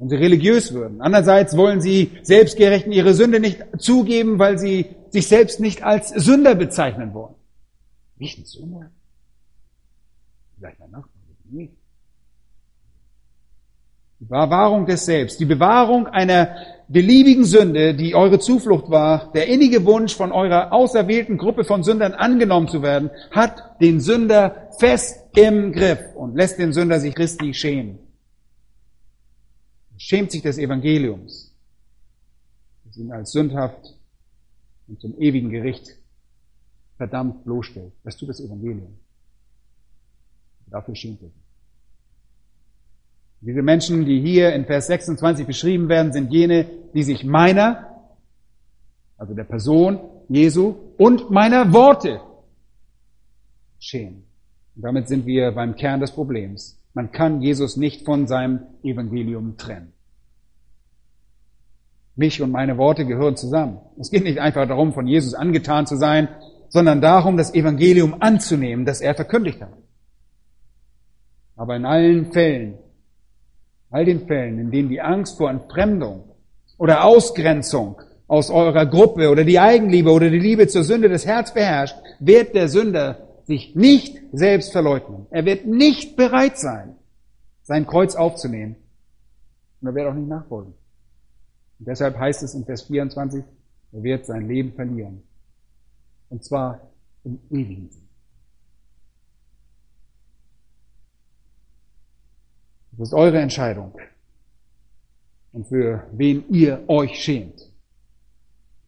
[0.00, 1.00] und sie religiös würden.
[1.00, 6.54] Andererseits wollen sie Selbstgerechten ihre Sünde nicht zugeben, weil sie sich selbst nicht als Sünder
[6.54, 7.34] bezeichnen wollen.
[8.16, 8.90] Nicht ein Sünder?
[10.56, 11.12] Vielleicht mein Nachbar.
[11.50, 11.70] Nee.
[14.20, 16.54] Die Bewahrung des Selbst, die Bewahrung einer
[16.88, 22.12] beliebigen Sünde, die eure Zuflucht war, der innige Wunsch von eurer auserwählten Gruppe von Sündern
[22.12, 27.54] angenommen zu werden, hat den Sünder fest im Griff und lässt den Sünder sich Christi
[27.54, 28.09] schämen
[30.00, 31.54] schämt sich des Evangeliums,
[32.84, 33.98] das ihn als sündhaft
[34.88, 35.94] und zum ewigen Gericht
[36.96, 37.92] verdammt bloßstellt.
[38.02, 38.98] Das tut das Evangelium.
[40.68, 41.36] Dafür schämt er sich.
[43.42, 48.06] Diese Menschen, die hier in Vers 26 beschrieben werden, sind jene, die sich meiner,
[49.18, 52.22] also der Person Jesu und meiner Worte
[53.78, 54.24] schämen.
[54.76, 56.79] Und damit sind wir beim Kern des Problems.
[56.92, 59.92] Man kann Jesus nicht von seinem Evangelium trennen.
[62.16, 63.78] Mich und meine Worte gehören zusammen.
[63.98, 66.28] Es geht nicht einfach darum, von Jesus angetan zu sein,
[66.68, 69.72] sondern darum, das Evangelium anzunehmen, das er verkündigt hat.
[71.56, 72.78] Aber in allen Fällen,
[73.90, 76.24] all den Fällen, in denen die Angst vor Entfremdung
[76.78, 81.52] oder Ausgrenzung aus eurer Gruppe oder die Eigenliebe oder die Liebe zur Sünde das Herz
[81.52, 85.26] beherrscht, wird der Sünder sich nicht selbst verleugnen.
[85.30, 86.94] Er wird nicht bereit sein,
[87.64, 88.76] sein Kreuz aufzunehmen.
[89.80, 90.72] Und er wird auch nicht nachfolgen.
[91.80, 93.42] Und deshalb heißt es in Vers 24,
[93.92, 95.24] er wird sein Leben verlieren.
[96.28, 96.92] Und zwar
[97.24, 98.08] im ewigen Sinn.
[102.92, 103.98] Das ist eure Entscheidung.
[105.52, 107.68] Und für wen ihr euch schämt.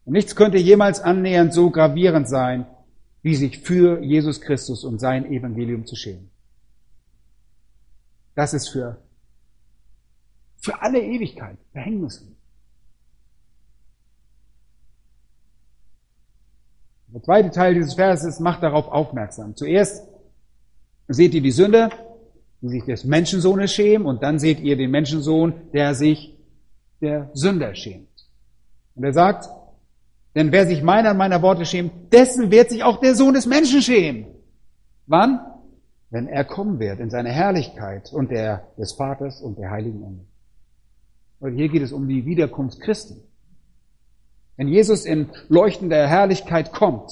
[0.04, 2.66] Und nichts könnte jemals annähernd so gravierend sein,
[3.22, 6.30] wie sich für Jesus Christus und sein Evangelium zu schämen.
[8.34, 8.98] Das ist für,
[10.56, 12.26] für alle Ewigkeit Verhängnis.
[17.08, 19.54] Der zweite Teil dieses Verses macht darauf aufmerksam.
[19.54, 20.08] Zuerst
[21.08, 21.90] seht ihr die Sünder,
[22.62, 26.38] die sich des Menschensohnes schämen, und dann seht ihr den Menschensohn, der sich
[27.02, 28.08] der Sünder schämt.
[28.94, 29.48] Und er sagt,
[30.34, 33.46] denn wer sich meiner und meiner Worte schämt, dessen wird sich auch der Sohn des
[33.46, 34.26] Menschen schämen.
[35.06, 35.40] Wann?
[36.10, 40.26] Wenn er kommen wird in seine Herrlichkeit und der des Vaters und der Heiligen Engel.
[41.40, 43.16] Und hier geht es um die Wiederkunft Christi.
[44.56, 47.10] Wenn Jesus in leuchtender Herrlichkeit kommt,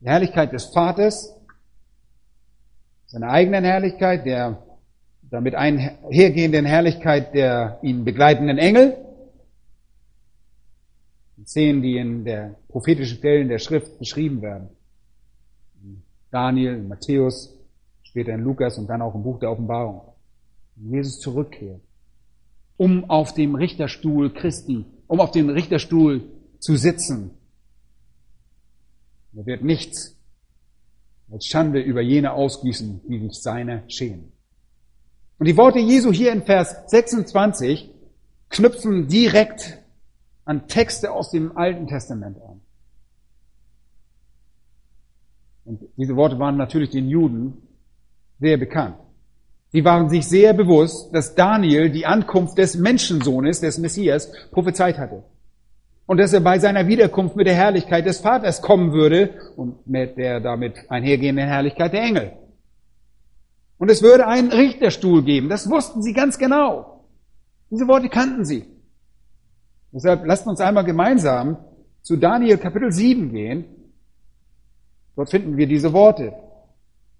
[0.00, 1.34] die Herrlichkeit des Vaters,
[3.06, 4.62] seiner eigenen Herrlichkeit, der
[5.22, 9.03] damit einhergehenden Herrlichkeit der ihn begleitenden Engel,
[11.46, 14.68] Szenen, die in der prophetischen Stellen der Schrift beschrieben werden.
[16.30, 17.54] Daniel, Matthäus,
[18.02, 20.02] später in Lukas und dann auch im Buch der Offenbarung.
[20.76, 21.80] Jesus zurückkehrt,
[22.76, 26.22] um auf dem Richterstuhl Christi, um auf dem Richterstuhl
[26.58, 27.30] zu sitzen.
[29.36, 30.16] Er wird nichts
[31.30, 34.32] als Schande über jene ausgießen, die sich seine schämen.
[35.38, 37.90] Und die Worte Jesu hier in Vers 26
[38.48, 39.83] knüpfen direkt
[40.44, 42.60] an Texte aus dem Alten Testament an.
[45.64, 47.62] Und diese Worte waren natürlich den Juden
[48.38, 48.96] sehr bekannt.
[49.72, 55.24] Sie waren sich sehr bewusst, dass Daniel die Ankunft des Menschensohnes, des Messias, prophezeit hatte.
[56.06, 60.18] Und dass er bei seiner Wiederkunft mit der Herrlichkeit des Vaters kommen würde und mit
[60.18, 62.32] der damit einhergehenden Herrlichkeit der Engel.
[63.78, 65.48] Und es würde einen Richterstuhl geben.
[65.48, 67.04] Das wussten sie ganz genau.
[67.70, 68.73] Diese Worte kannten sie.
[69.94, 71.56] Deshalb lasst uns einmal gemeinsam
[72.02, 73.64] zu Daniel Kapitel 7 gehen.
[75.14, 76.34] Dort finden wir diese Worte.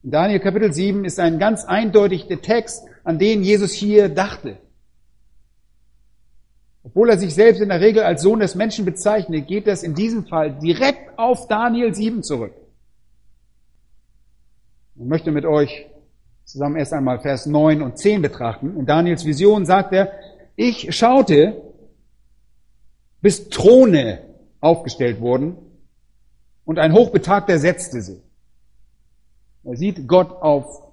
[0.03, 4.59] In Daniel Kapitel 7 ist ein ganz eindeutig der Text, an den Jesus hier dachte.
[6.83, 9.95] Obwohl er sich selbst in der Regel als Sohn des Menschen bezeichnet, geht das in
[9.95, 12.55] diesem Fall direkt auf Daniel 7 zurück.
[14.97, 15.87] Ich möchte mit euch
[16.45, 18.77] zusammen erst einmal Vers 9 und 10 betrachten.
[18.77, 20.13] In Daniels Vision sagt er,
[20.57, 21.74] ich schaute
[23.25, 24.19] bis Throne
[24.61, 25.57] aufgestellt wurden
[26.67, 28.21] und ein Hochbetagter setzte sie.
[29.63, 30.93] Er sieht Gott auf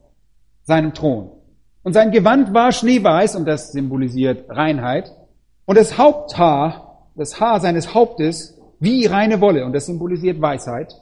[0.64, 1.32] seinem Thron.
[1.84, 5.14] Und sein Gewand war schneeweiß und das symbolisiert Reinheit.
[5.66, 11.02] Und das Haupthaar, das Haar seines Hauptes wie reine Wolle und das symbolisiert Weisheit.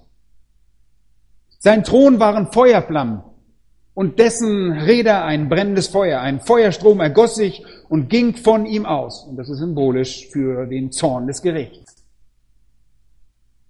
[1.60, 3.22] Sein Thron waren Feuerflammen
[4.00, 6.22] und dessen Räder ein brennendes Feuer.
[6.22, 9.26] Ein Feuerstrom ergoss sich und ging von ihm aus.
[9.26, 12.02] Und das ist symbolisch für den Zorn des Gerichts.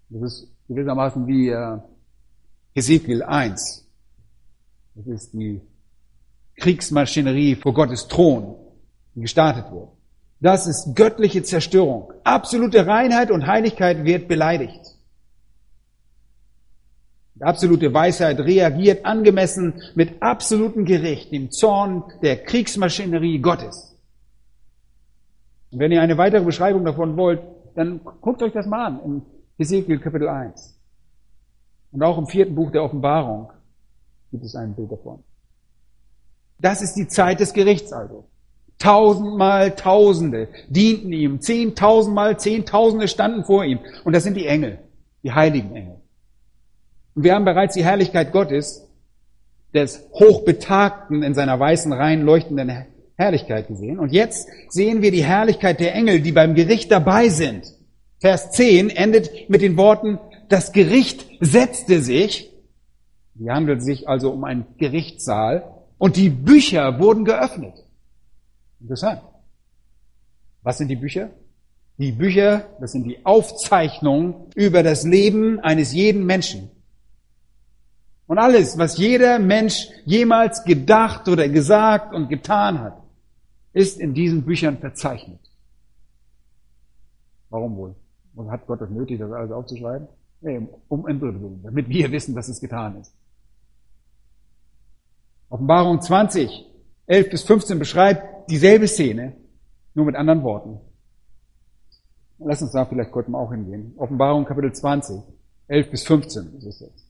[0.10, 1.78] Das ist gewissermaßen wie äh,
[2.76, 3.88] Ezekiel 1.
[4.94, 5.62] Das ist die
[6.58, 8.54] Kriegsmaschinerie vor Gottes Thron,
[9.16, 9.90] die gestartet wird.
[10.42, 12.14] Das ist göttliche Zerstörung.
[12.24, 14.99] Absolute Reinheit und Heiligkeit wird beleidigt.
[17.42, 23.96] Absolute Weisheit reagiert angemessen mit absolutem Gericht, dem Zorn der Kriegsmaschinerie Gottes.
[25.72, 27.42] Und wenn ihr eine weitere Beschreibung davon wollt,
[27.76, 29.22] dann guckt euch das mal an im
[29.58, 30.78] Ezekiel Kapitel 1.
[31.92, 33.52] Und auch im vierten Buch der Offenbarung
[34.32, 35.24] gibt es ein Bild davon.
[36.60, 38.26] Das ist die Zeit des Gerichts also.
[38.80, 43.80] Tausendmal Tausende dienten ihm, zehntausendmal Zehntausende standen vor ihm.
[44.04, 44.80] Und das sind die Engel,
[45.24, 45.99] die heiligen Engel.
[47.20, 48.88] Und wir haben bereits die Herrlichkeit Gottes,
[49.74, 52.86] des Hochbetagten in seiner weißen, rein leuchtenden
[53.18, 54.00] Herrlichkeit gesehen.
[54.00, 57.76] Und jetzt sehen wir die Herrlichkeit der Engel, die beim Gericht dabei sind.
[58.20, 60.18] Vers 10 endet mit den Worten,
[60.48, 62.54] das Gericht setzte sich.
[63.38, 65.70] Hier handelt es sich also um einen Gerichtssaal.
[65.98, 67.74] Und die Bücher wurden geöffnet.
[68.80, 69.24] Interessant.
[70.64, 71.32] Was sind die Bücher?
[71.98, 76.72] Die Bücher, das sind die Aufzeichnungen über das Leben eines jeden Menschen.
[78.30, 83.02] Und alles, was jeder Mensch jemals gedacht oder gesagt und getan hat,
[83.74, 85.40] ist in diesen Büchern verzeichnet.
[87.50, 87.96] Warum wohl?
[88.36, 90.08] Und hat Gott das nötig, das alles aufzuschreiben?
[90.42, 93.12] Nee, um Entwürdigung, damit wir wissen, dass es getan ist.
[95.50, 96.68] Offenbarung 20,
[97.08, 99.38] 11 bis 15 beschreibt dieselbe Szene,
[99.96, 100.80] nur mit anderen Worten.
[102.38, 103.96] Lass uns da vielleicht kurz mal auch hingehen.
[103.98, 105.20] Offenbarung Kapitel 20,
[105.68, 107.09] 11 bis 15 ist es jetzt.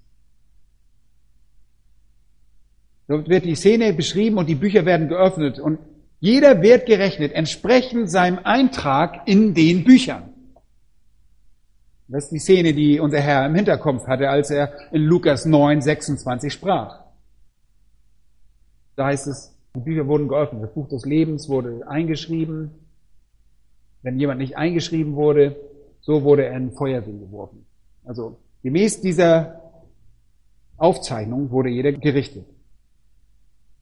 [3.09, 5.79] Dort wird die Szene beschrieben und die Bücher werden geöffnet und
[6.19, 10.29] jeder wird gerechnet entsprechend seinem Eintrag in den Büchern.
[12.07, 15.81] Das ist die Szene, die unser Herr im Hinterkopf hatte, als er in Lukas 9,
[15.81, 17.03] 26 sprach.
[18.95, 22.69] Da heißt es, die Bücher wurden geöffnet, das Buch des Lebens wurde eingeschrieben.
[24.03, 25.55] Wenn jemand nicht eingeschrieben wurde,
[25.99, 27.65] so wurde er in Feuersee geworfen.
[28.05, 29.61] Also gemäß dieser
[30.77, 32.45] Aufzeichnung wurde jeder gerichtet.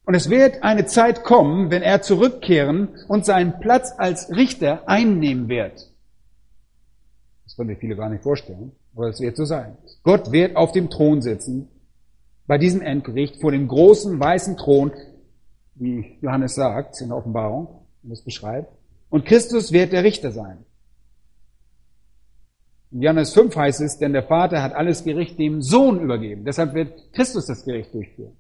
[0.08, 5.50] Und es wird eine Zeit kommen, wenn er zurückkehren und seinen Platz als Richter einnehmen
[5.50, 5.92] wird.
[7.44, 9.78] Das können wir viele gar nicht vorstellen, aber es wird so sein.
[10.04, 11.68] Gott wird auf dem Thron sitzen,
[12.46, 14.94] bei diesem Endgericht, vor dem großen weißen Thron,
[15.76, 17.68] wie Johannes sagt in der Offenbarung,
[18.02, 18.72] und es beschreibt.
[19.10, 20.60] Und Christus wird der Richter sein.
[22.92, 26.46] In Johannes 5 heißt es, denn der Vater hat alles Gericht dem Sohn übergeben.
[26.46, 28.38] Deshalb wird Christus das Gericht durchführen.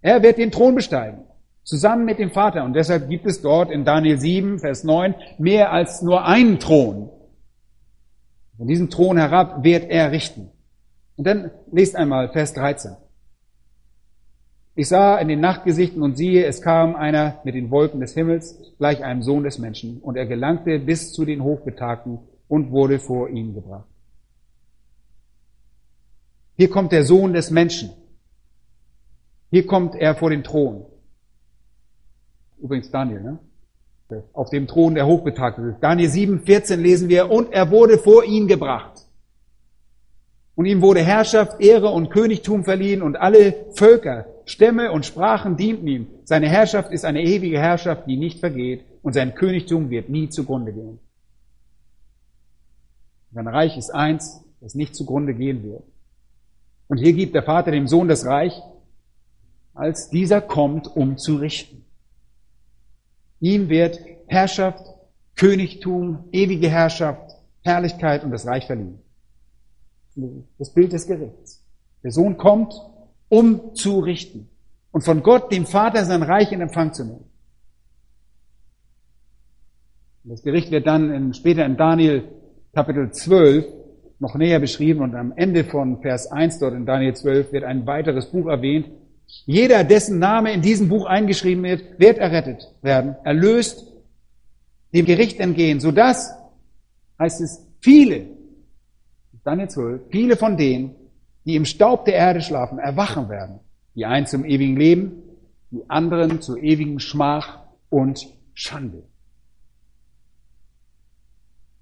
[0.00, 1.24] Er wird den Thron besteigen,
[1.64, 2.64] zusammen mit dem Vater.
[2.64, 7.10] Und deshalb gibt es dort in Daniel 7, Vers 9, mehr als nur einen Thron.
[8.56, 10.50] Von diesem Thron herab wird er richten.
[11.16, 12.96] Und dann lest einmal Vers 13.
[14.76, 18.56] Ich sah in den Nachtgesichten und siehe, es kam einer mit den Wolken des Himmels,
[18.78, 23.28] gleich einem Sohn des Menschen, und er gelangte bis zu den Hochbetagten und wurde vor
[23.28, 23.88] ihn gebracht.
[26.56, 27.90] Hier kommt der Sohn des Menschen.
[29.50, 30.84] Hier kommt er vor den Thron.
[32.60, 33.38] Übrigens Daniel, ne?
[34.32, 35.76] Auf dem Thron der Hochbetagte.
[35.80, 39.04] Daniel 7, 14 lesen wir, und er wurde vor ihn gebracht.
[40.54, 45.86] Und ihm wurde Herrschaft, Ehre und Königtum verliehen und alle Völker, Stämme und Sprachen dienten
[45.86, 46.06] ihm.
[46.24, 50.72] Seine Herrschaft ist eine ewige Herrschaft, die nicht vergeht und sein Königtum wird nie zugrunde
[50.72, 50.98] gehen.
[53.32, 55.82] Sein Reich ist eins, das nicht zugrunde gehen wird.
[56.88, 58.58] Und hier gibt der Vater dem Sohn das Reich,
[59.78, 61.84] als dieser kommt, um zu richten.
[63.40, 64.84] Ihm wird Herrschaft,
[65.36, 68.98] Königtum, ewige Herrschaft, Herrlichkeit und das Reich verliehen.
[70.58, 71.64] Das Bild des Gerichts.
[72.02, 72.74] Der Sohn kommt,
[73.28, 74.48] um zu richten
[74.90, 77.24] und von Gott, dem Vater, sein Reich in Empfang zu nehmen.
[80.24, 82.24] Das Gericht wird dann in, später in Daniel
[82.74, 83.64] Kapitel 12
[84.18, 87.86] noch näher beschrieben und am Ende von Vers 1 dort in Daniel 12 wird ein
[87.86, 88.90] weiteres Buch erwähnt.
[89.44, 93.84] Jeder, dessen Name in diesem Buch eingeschrieben wird, wird errettet werden, erlöst,
[94.94, 96.32] dem Gericht entgehen, sodass,
[97.18, 98.26] heißt es, viele,
[99.44, 100.94] Daniel 12, viele von denen,
[101.44, 103.60] die im Staub der Erde schlafen, erwachen werden.
[103.94, 105.22] Die einen zum ewigen Leben,
[105.70, 107.60] die anderen zur ewigen Schmach
[107.90, 109.02] und Schande.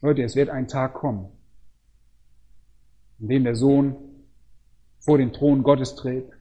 [0.02, 1.28] Leute, es wird ein Tag kommen,
[3.18, 3.96] in dem der Sohn
[5.00, 6.35] vor den Thron Gottes tritt,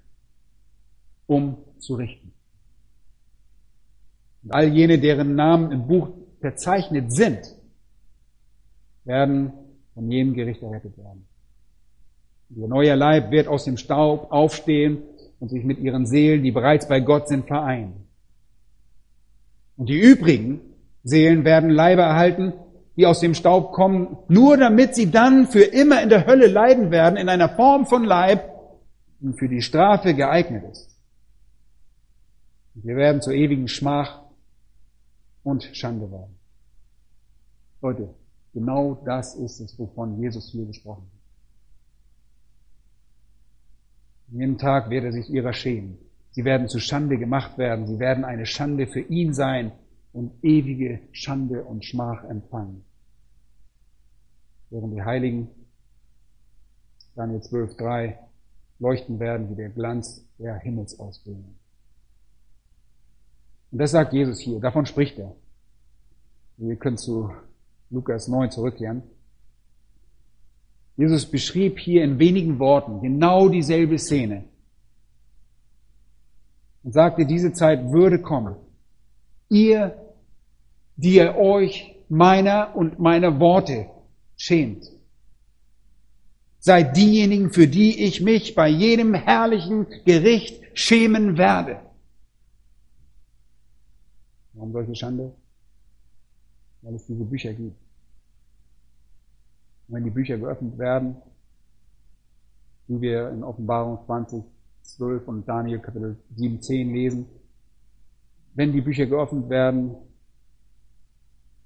[1.28, 2.34] um zu richten.
[4.44, 6.10] Und all jene, deren Namen im Buch
[6.40, 7.56] verzeichnet sind,
[9.04, 9.54] werden
[9.94, 11.26] von jenem Gericht errettet werden.
[12.50, 15.04] Ihr neuer Leib wird aus dem Staub aufstehen
[15.40, 18.08] und sich mit ihren Seelen, die bereits bei Gott sind, vereinen.
[19.78, 20.62] Und die übrigen
[21.04, 22.54] Seelen werden Leibe erhalten,
[22.98, 26.92] die aus dem Staub kommen, nur damit sie dann für immer in der Hölle leiden
[26.92, 28.50] werden, in einer Form von Leib,
[29.20, 30.95] die für die Strafe geeignet ist.
[32.76, 34.22] Wir werden zur ewigen Schmach
[35.44, 36.36] und Schande werden.
[37.82, 38.14] Leute,
[38.54, 41.12] genau das ist es, wovon Jesus hier gesprochen hat.
[44.32, 45.98] Jeden Tag wird er sich ihrer schämen.
[46.32, 47.88] Sie werden zu Schande gemacht werden.
[47.88, 49.72] Sie werden eine Schande für ihn sein
[50.12, 52.84] und ewige Schande und Schmach empfangen.
[54.70, 55.50] Während die Heiligen,
[57.16, 58.20] Daniel 12, 3,
[58.80, 61.56] leuchten werden wie der Glanz der Himmelsausbildung.
[63.76, 65.36] Und das sagt Jesus hier, davon spricht er.
[66.56, 67.30] Wir können zu
[67.90, 69.04] Lukas 9 zurückkehren.
[70.96, 74.46] Jesus beschrieb hier in wenigen Worten genau dieselbe Szene
[76.84, 78.56] und sagte, diese Zeit würde kommen.
[79.50, 79.98] Ihr,
[80.96, 83.88] die ihr euch meiner und meiner Worte
[84.38, 84.90] schämt,
[86.60, 91.82] seid diejenigen, für die ich mich bei jedem herrlichen Gericht schämen werde.
[94.76, 95.32] Solche Schande?
[96.82, 97.78] Weil es diese Bücher gibt.
[99.88, 101.16] Und wenn die Bücher geöffnet werden,
[102.88, 104.44] wie wir in Offenbarung 20,
[104.82, 107.26] 12 und Daniel Kapitel 7, 10 lesen,
[108.56, 109.96] wenn die Bücher geöffnet werden,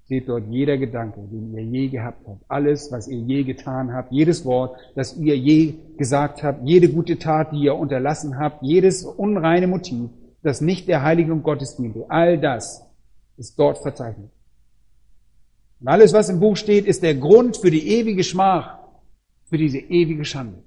[0.04, 4.12] steht dort jeder Gedanke, den ihr je gehabt habt, alles, was ihr je getan habt,
[4.12, 9.04] jedes Wort, das ihr je gesagt habt, jede gute Tat, die ihr unterlassen habt, jedes
[9.04, 10.10] unreine Motiv,
[10.44, 12.86] das nicht der Heiligung Gottes diente, all das
[13.40, 14.30] ist dort verzeichnet.
[15.80, 18.80] Und alles, was im Buch steht, ist der Grund für die ewige Schmach
[19.50, 20.62] für diese ewige Schande.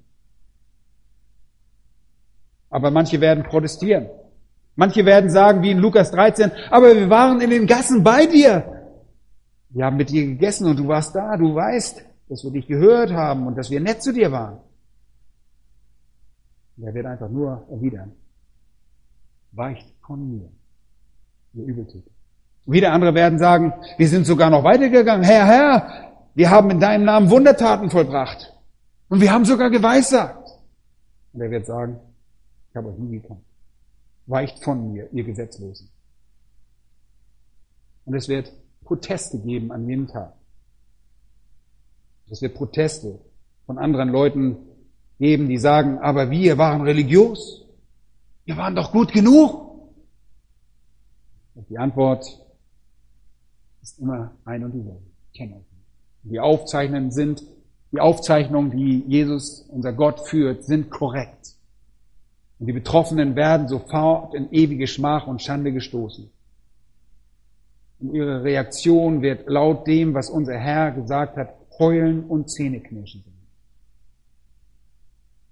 [2.68, 4.08] Aber manche werden protestieren.
[4.76, 8.52] Manche werden sagen, wie in Lukas 13, aber wir waren in den Gassen bei dir.
[9.70, 11.36] Wir haben mit dir gegessen und du warst da.
[11.36, 14.58] Du weißt, dass wir dich gehört haben und dass wir nett zu dir waren.
[16.76, 18.12] Und er wird einfach nur erwidern.
[19.52, 20.48] Weicht von mir,
[21.54, 22.13] ihr Übeltäter.
[22.66, 25.24] Wieder andere werden sagen, wir sind sogar noch weitergegangen.
[25.24, 28.54] Herr, Herr, wir haben in deinem Namen Wundertaten vollbracht.
[29.08, 30.48] Und wir haben sogar geweissagt.
[31.32, 32.00] Und er wird sagen,
[32.70, 33.40] ich habe euch nie gekannt.
[34.26, 35.90] Weicht von mir, ihr Gesetzlosen.
[38.06, 38.52] Und es wird
[38.84, 40.32] Proteste geben an jedem Tag.
[42.30, 43.18] Es wird Proteste
[43.66, 44.56] von anderen Leuten
[45.18, 47.64] geben, die sagen, aber wir waren religiös.
[48.44, 49.90] Wir waren doch gut genug.
[51.54, 52.24] Und die Antwort
[53.84, 55.02] ist immer ein und dieselbe.
[55.34, 55.74] Kenne euch
[56.24, 57.44] die Aufzeichnungen sind,
[57.92, 61.54] die Aufzeichnungen, die Jesus, unser Gott, führt, sind korrekt.
[62.58, 66.30] Und die Betroffenen werden sofort in ewige Schmach und Schande gestoßen.
[68.00, 73.34] Und ihre Reaktion wird laut dem, was unser Herr gesagt hat, heulen und Zähneknirschen sein.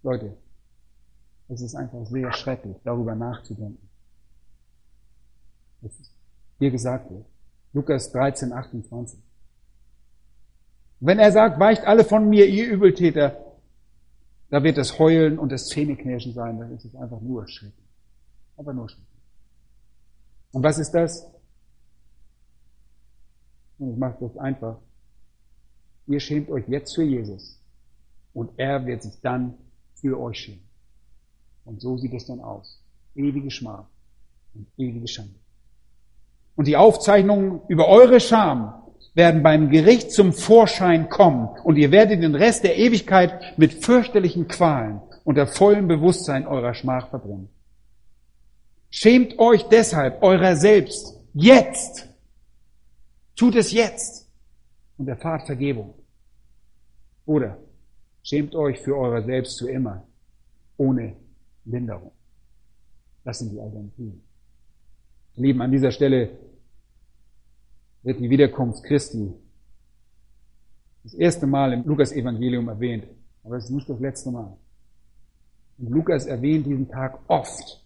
[0.03, 0.37] Leute,
[1.49, 3.89] es ist einfach sehr schrecklich, darüber nachzudenken.
[5.83, 6.11] Ist
[6.59, 7.25] hier gesagt wird.
[7.73, 9.19] Lukas 13, 28.
[11.01, 13.37] Wenn er sagt, weicht alle von mir, ihr Übeltäter,
[14.51, 17.89] da wird das Heulen und das Zähneknirschen sein, dann ist es einfach nur schrecklich.
[18.57, 19.09] Einfach nur schrecklich.
[20.53, 21.27] Und was ist das?
[23.79, 24.79] Und ich mache das einfach.
[26.07, 27.59] Ihr schämt euch jetzt für Jesus
[28.35, 29.55] und er wird sich dann
[29.95, 30.69] für euch schämen.
[31.65, 32.81] Und so sieht es dann aus.
[33.15, 33.87] Ewige Schmach
[34.55, 35.42] und ewige Schande.
[36.55, 38.75] Und die Aufzeichnungen über eure Scham
[39.15, 44.49] werden beim Gericht zum Vorschein kommen und ihr werdet den Rest der Ewigkeit mit fürchterlichen
[44.49, 47.49] Qualen unter vollem Bewusstsein eurer Schmach verbringen.
[48.91, 52.09] Schämt euch deshalb eurer selbst jetzt.
[53.37, 54.29] Tut es jetzt
[54.99, 55.95] und erfahrt Vergebung.
[57.25, 57.59] Oder
[58.23, 60.07] schämt euch für eurer selbst zu immer,
[60.77, 61.17] ohne
[61.65, 62.13] Linderung.
[63.25, 64.23] Das sind die Alternativen.
[65.37, 66.31] Lieben, an dieser Stelle
[68.03, 69.33] wird die Wiederkunft Christi
[71.05, 73.07] das erste Mal im Lukas-Evangelium erwähnt.
[73.45, 74.57] Aber es ist nicht das letzte Mal.
[75.79, 77.83] Und Lukas erwähnt diesen Tag oft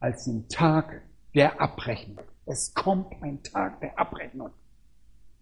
[0.00, 1.02] als den Tag
[1.34, 2.24] der Abrechnung.
[2.46, 4.50] Es kommt ein Tag der Abrechnung.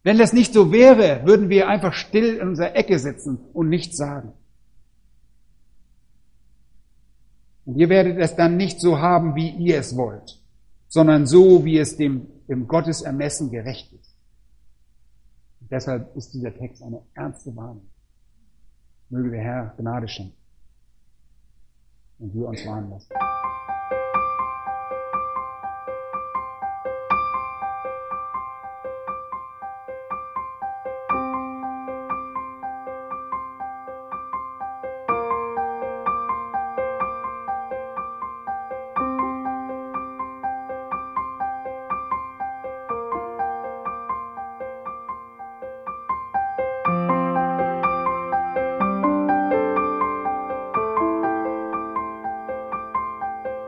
[0.03, 3.97] Wenn das nicht so wäre, würden wir einfach still in unserer Ecke sitzen und nichts
[3.97, 4.33] sagen.
[7.65, 10.39] Und ihr werdet es dann nicht so haben, wie ihr es wollt,
[10.95, 14.17] sondern so, wie es dem im Gottes Ermessen gerecht ist.
[15.61, 17.91] Und deshalb ist dieser Text eine ernste Warnung.
[19.09, 20.37] Möge der Herr Gnade schenken
[22.21, 23.09] und wir uns warnen lassen.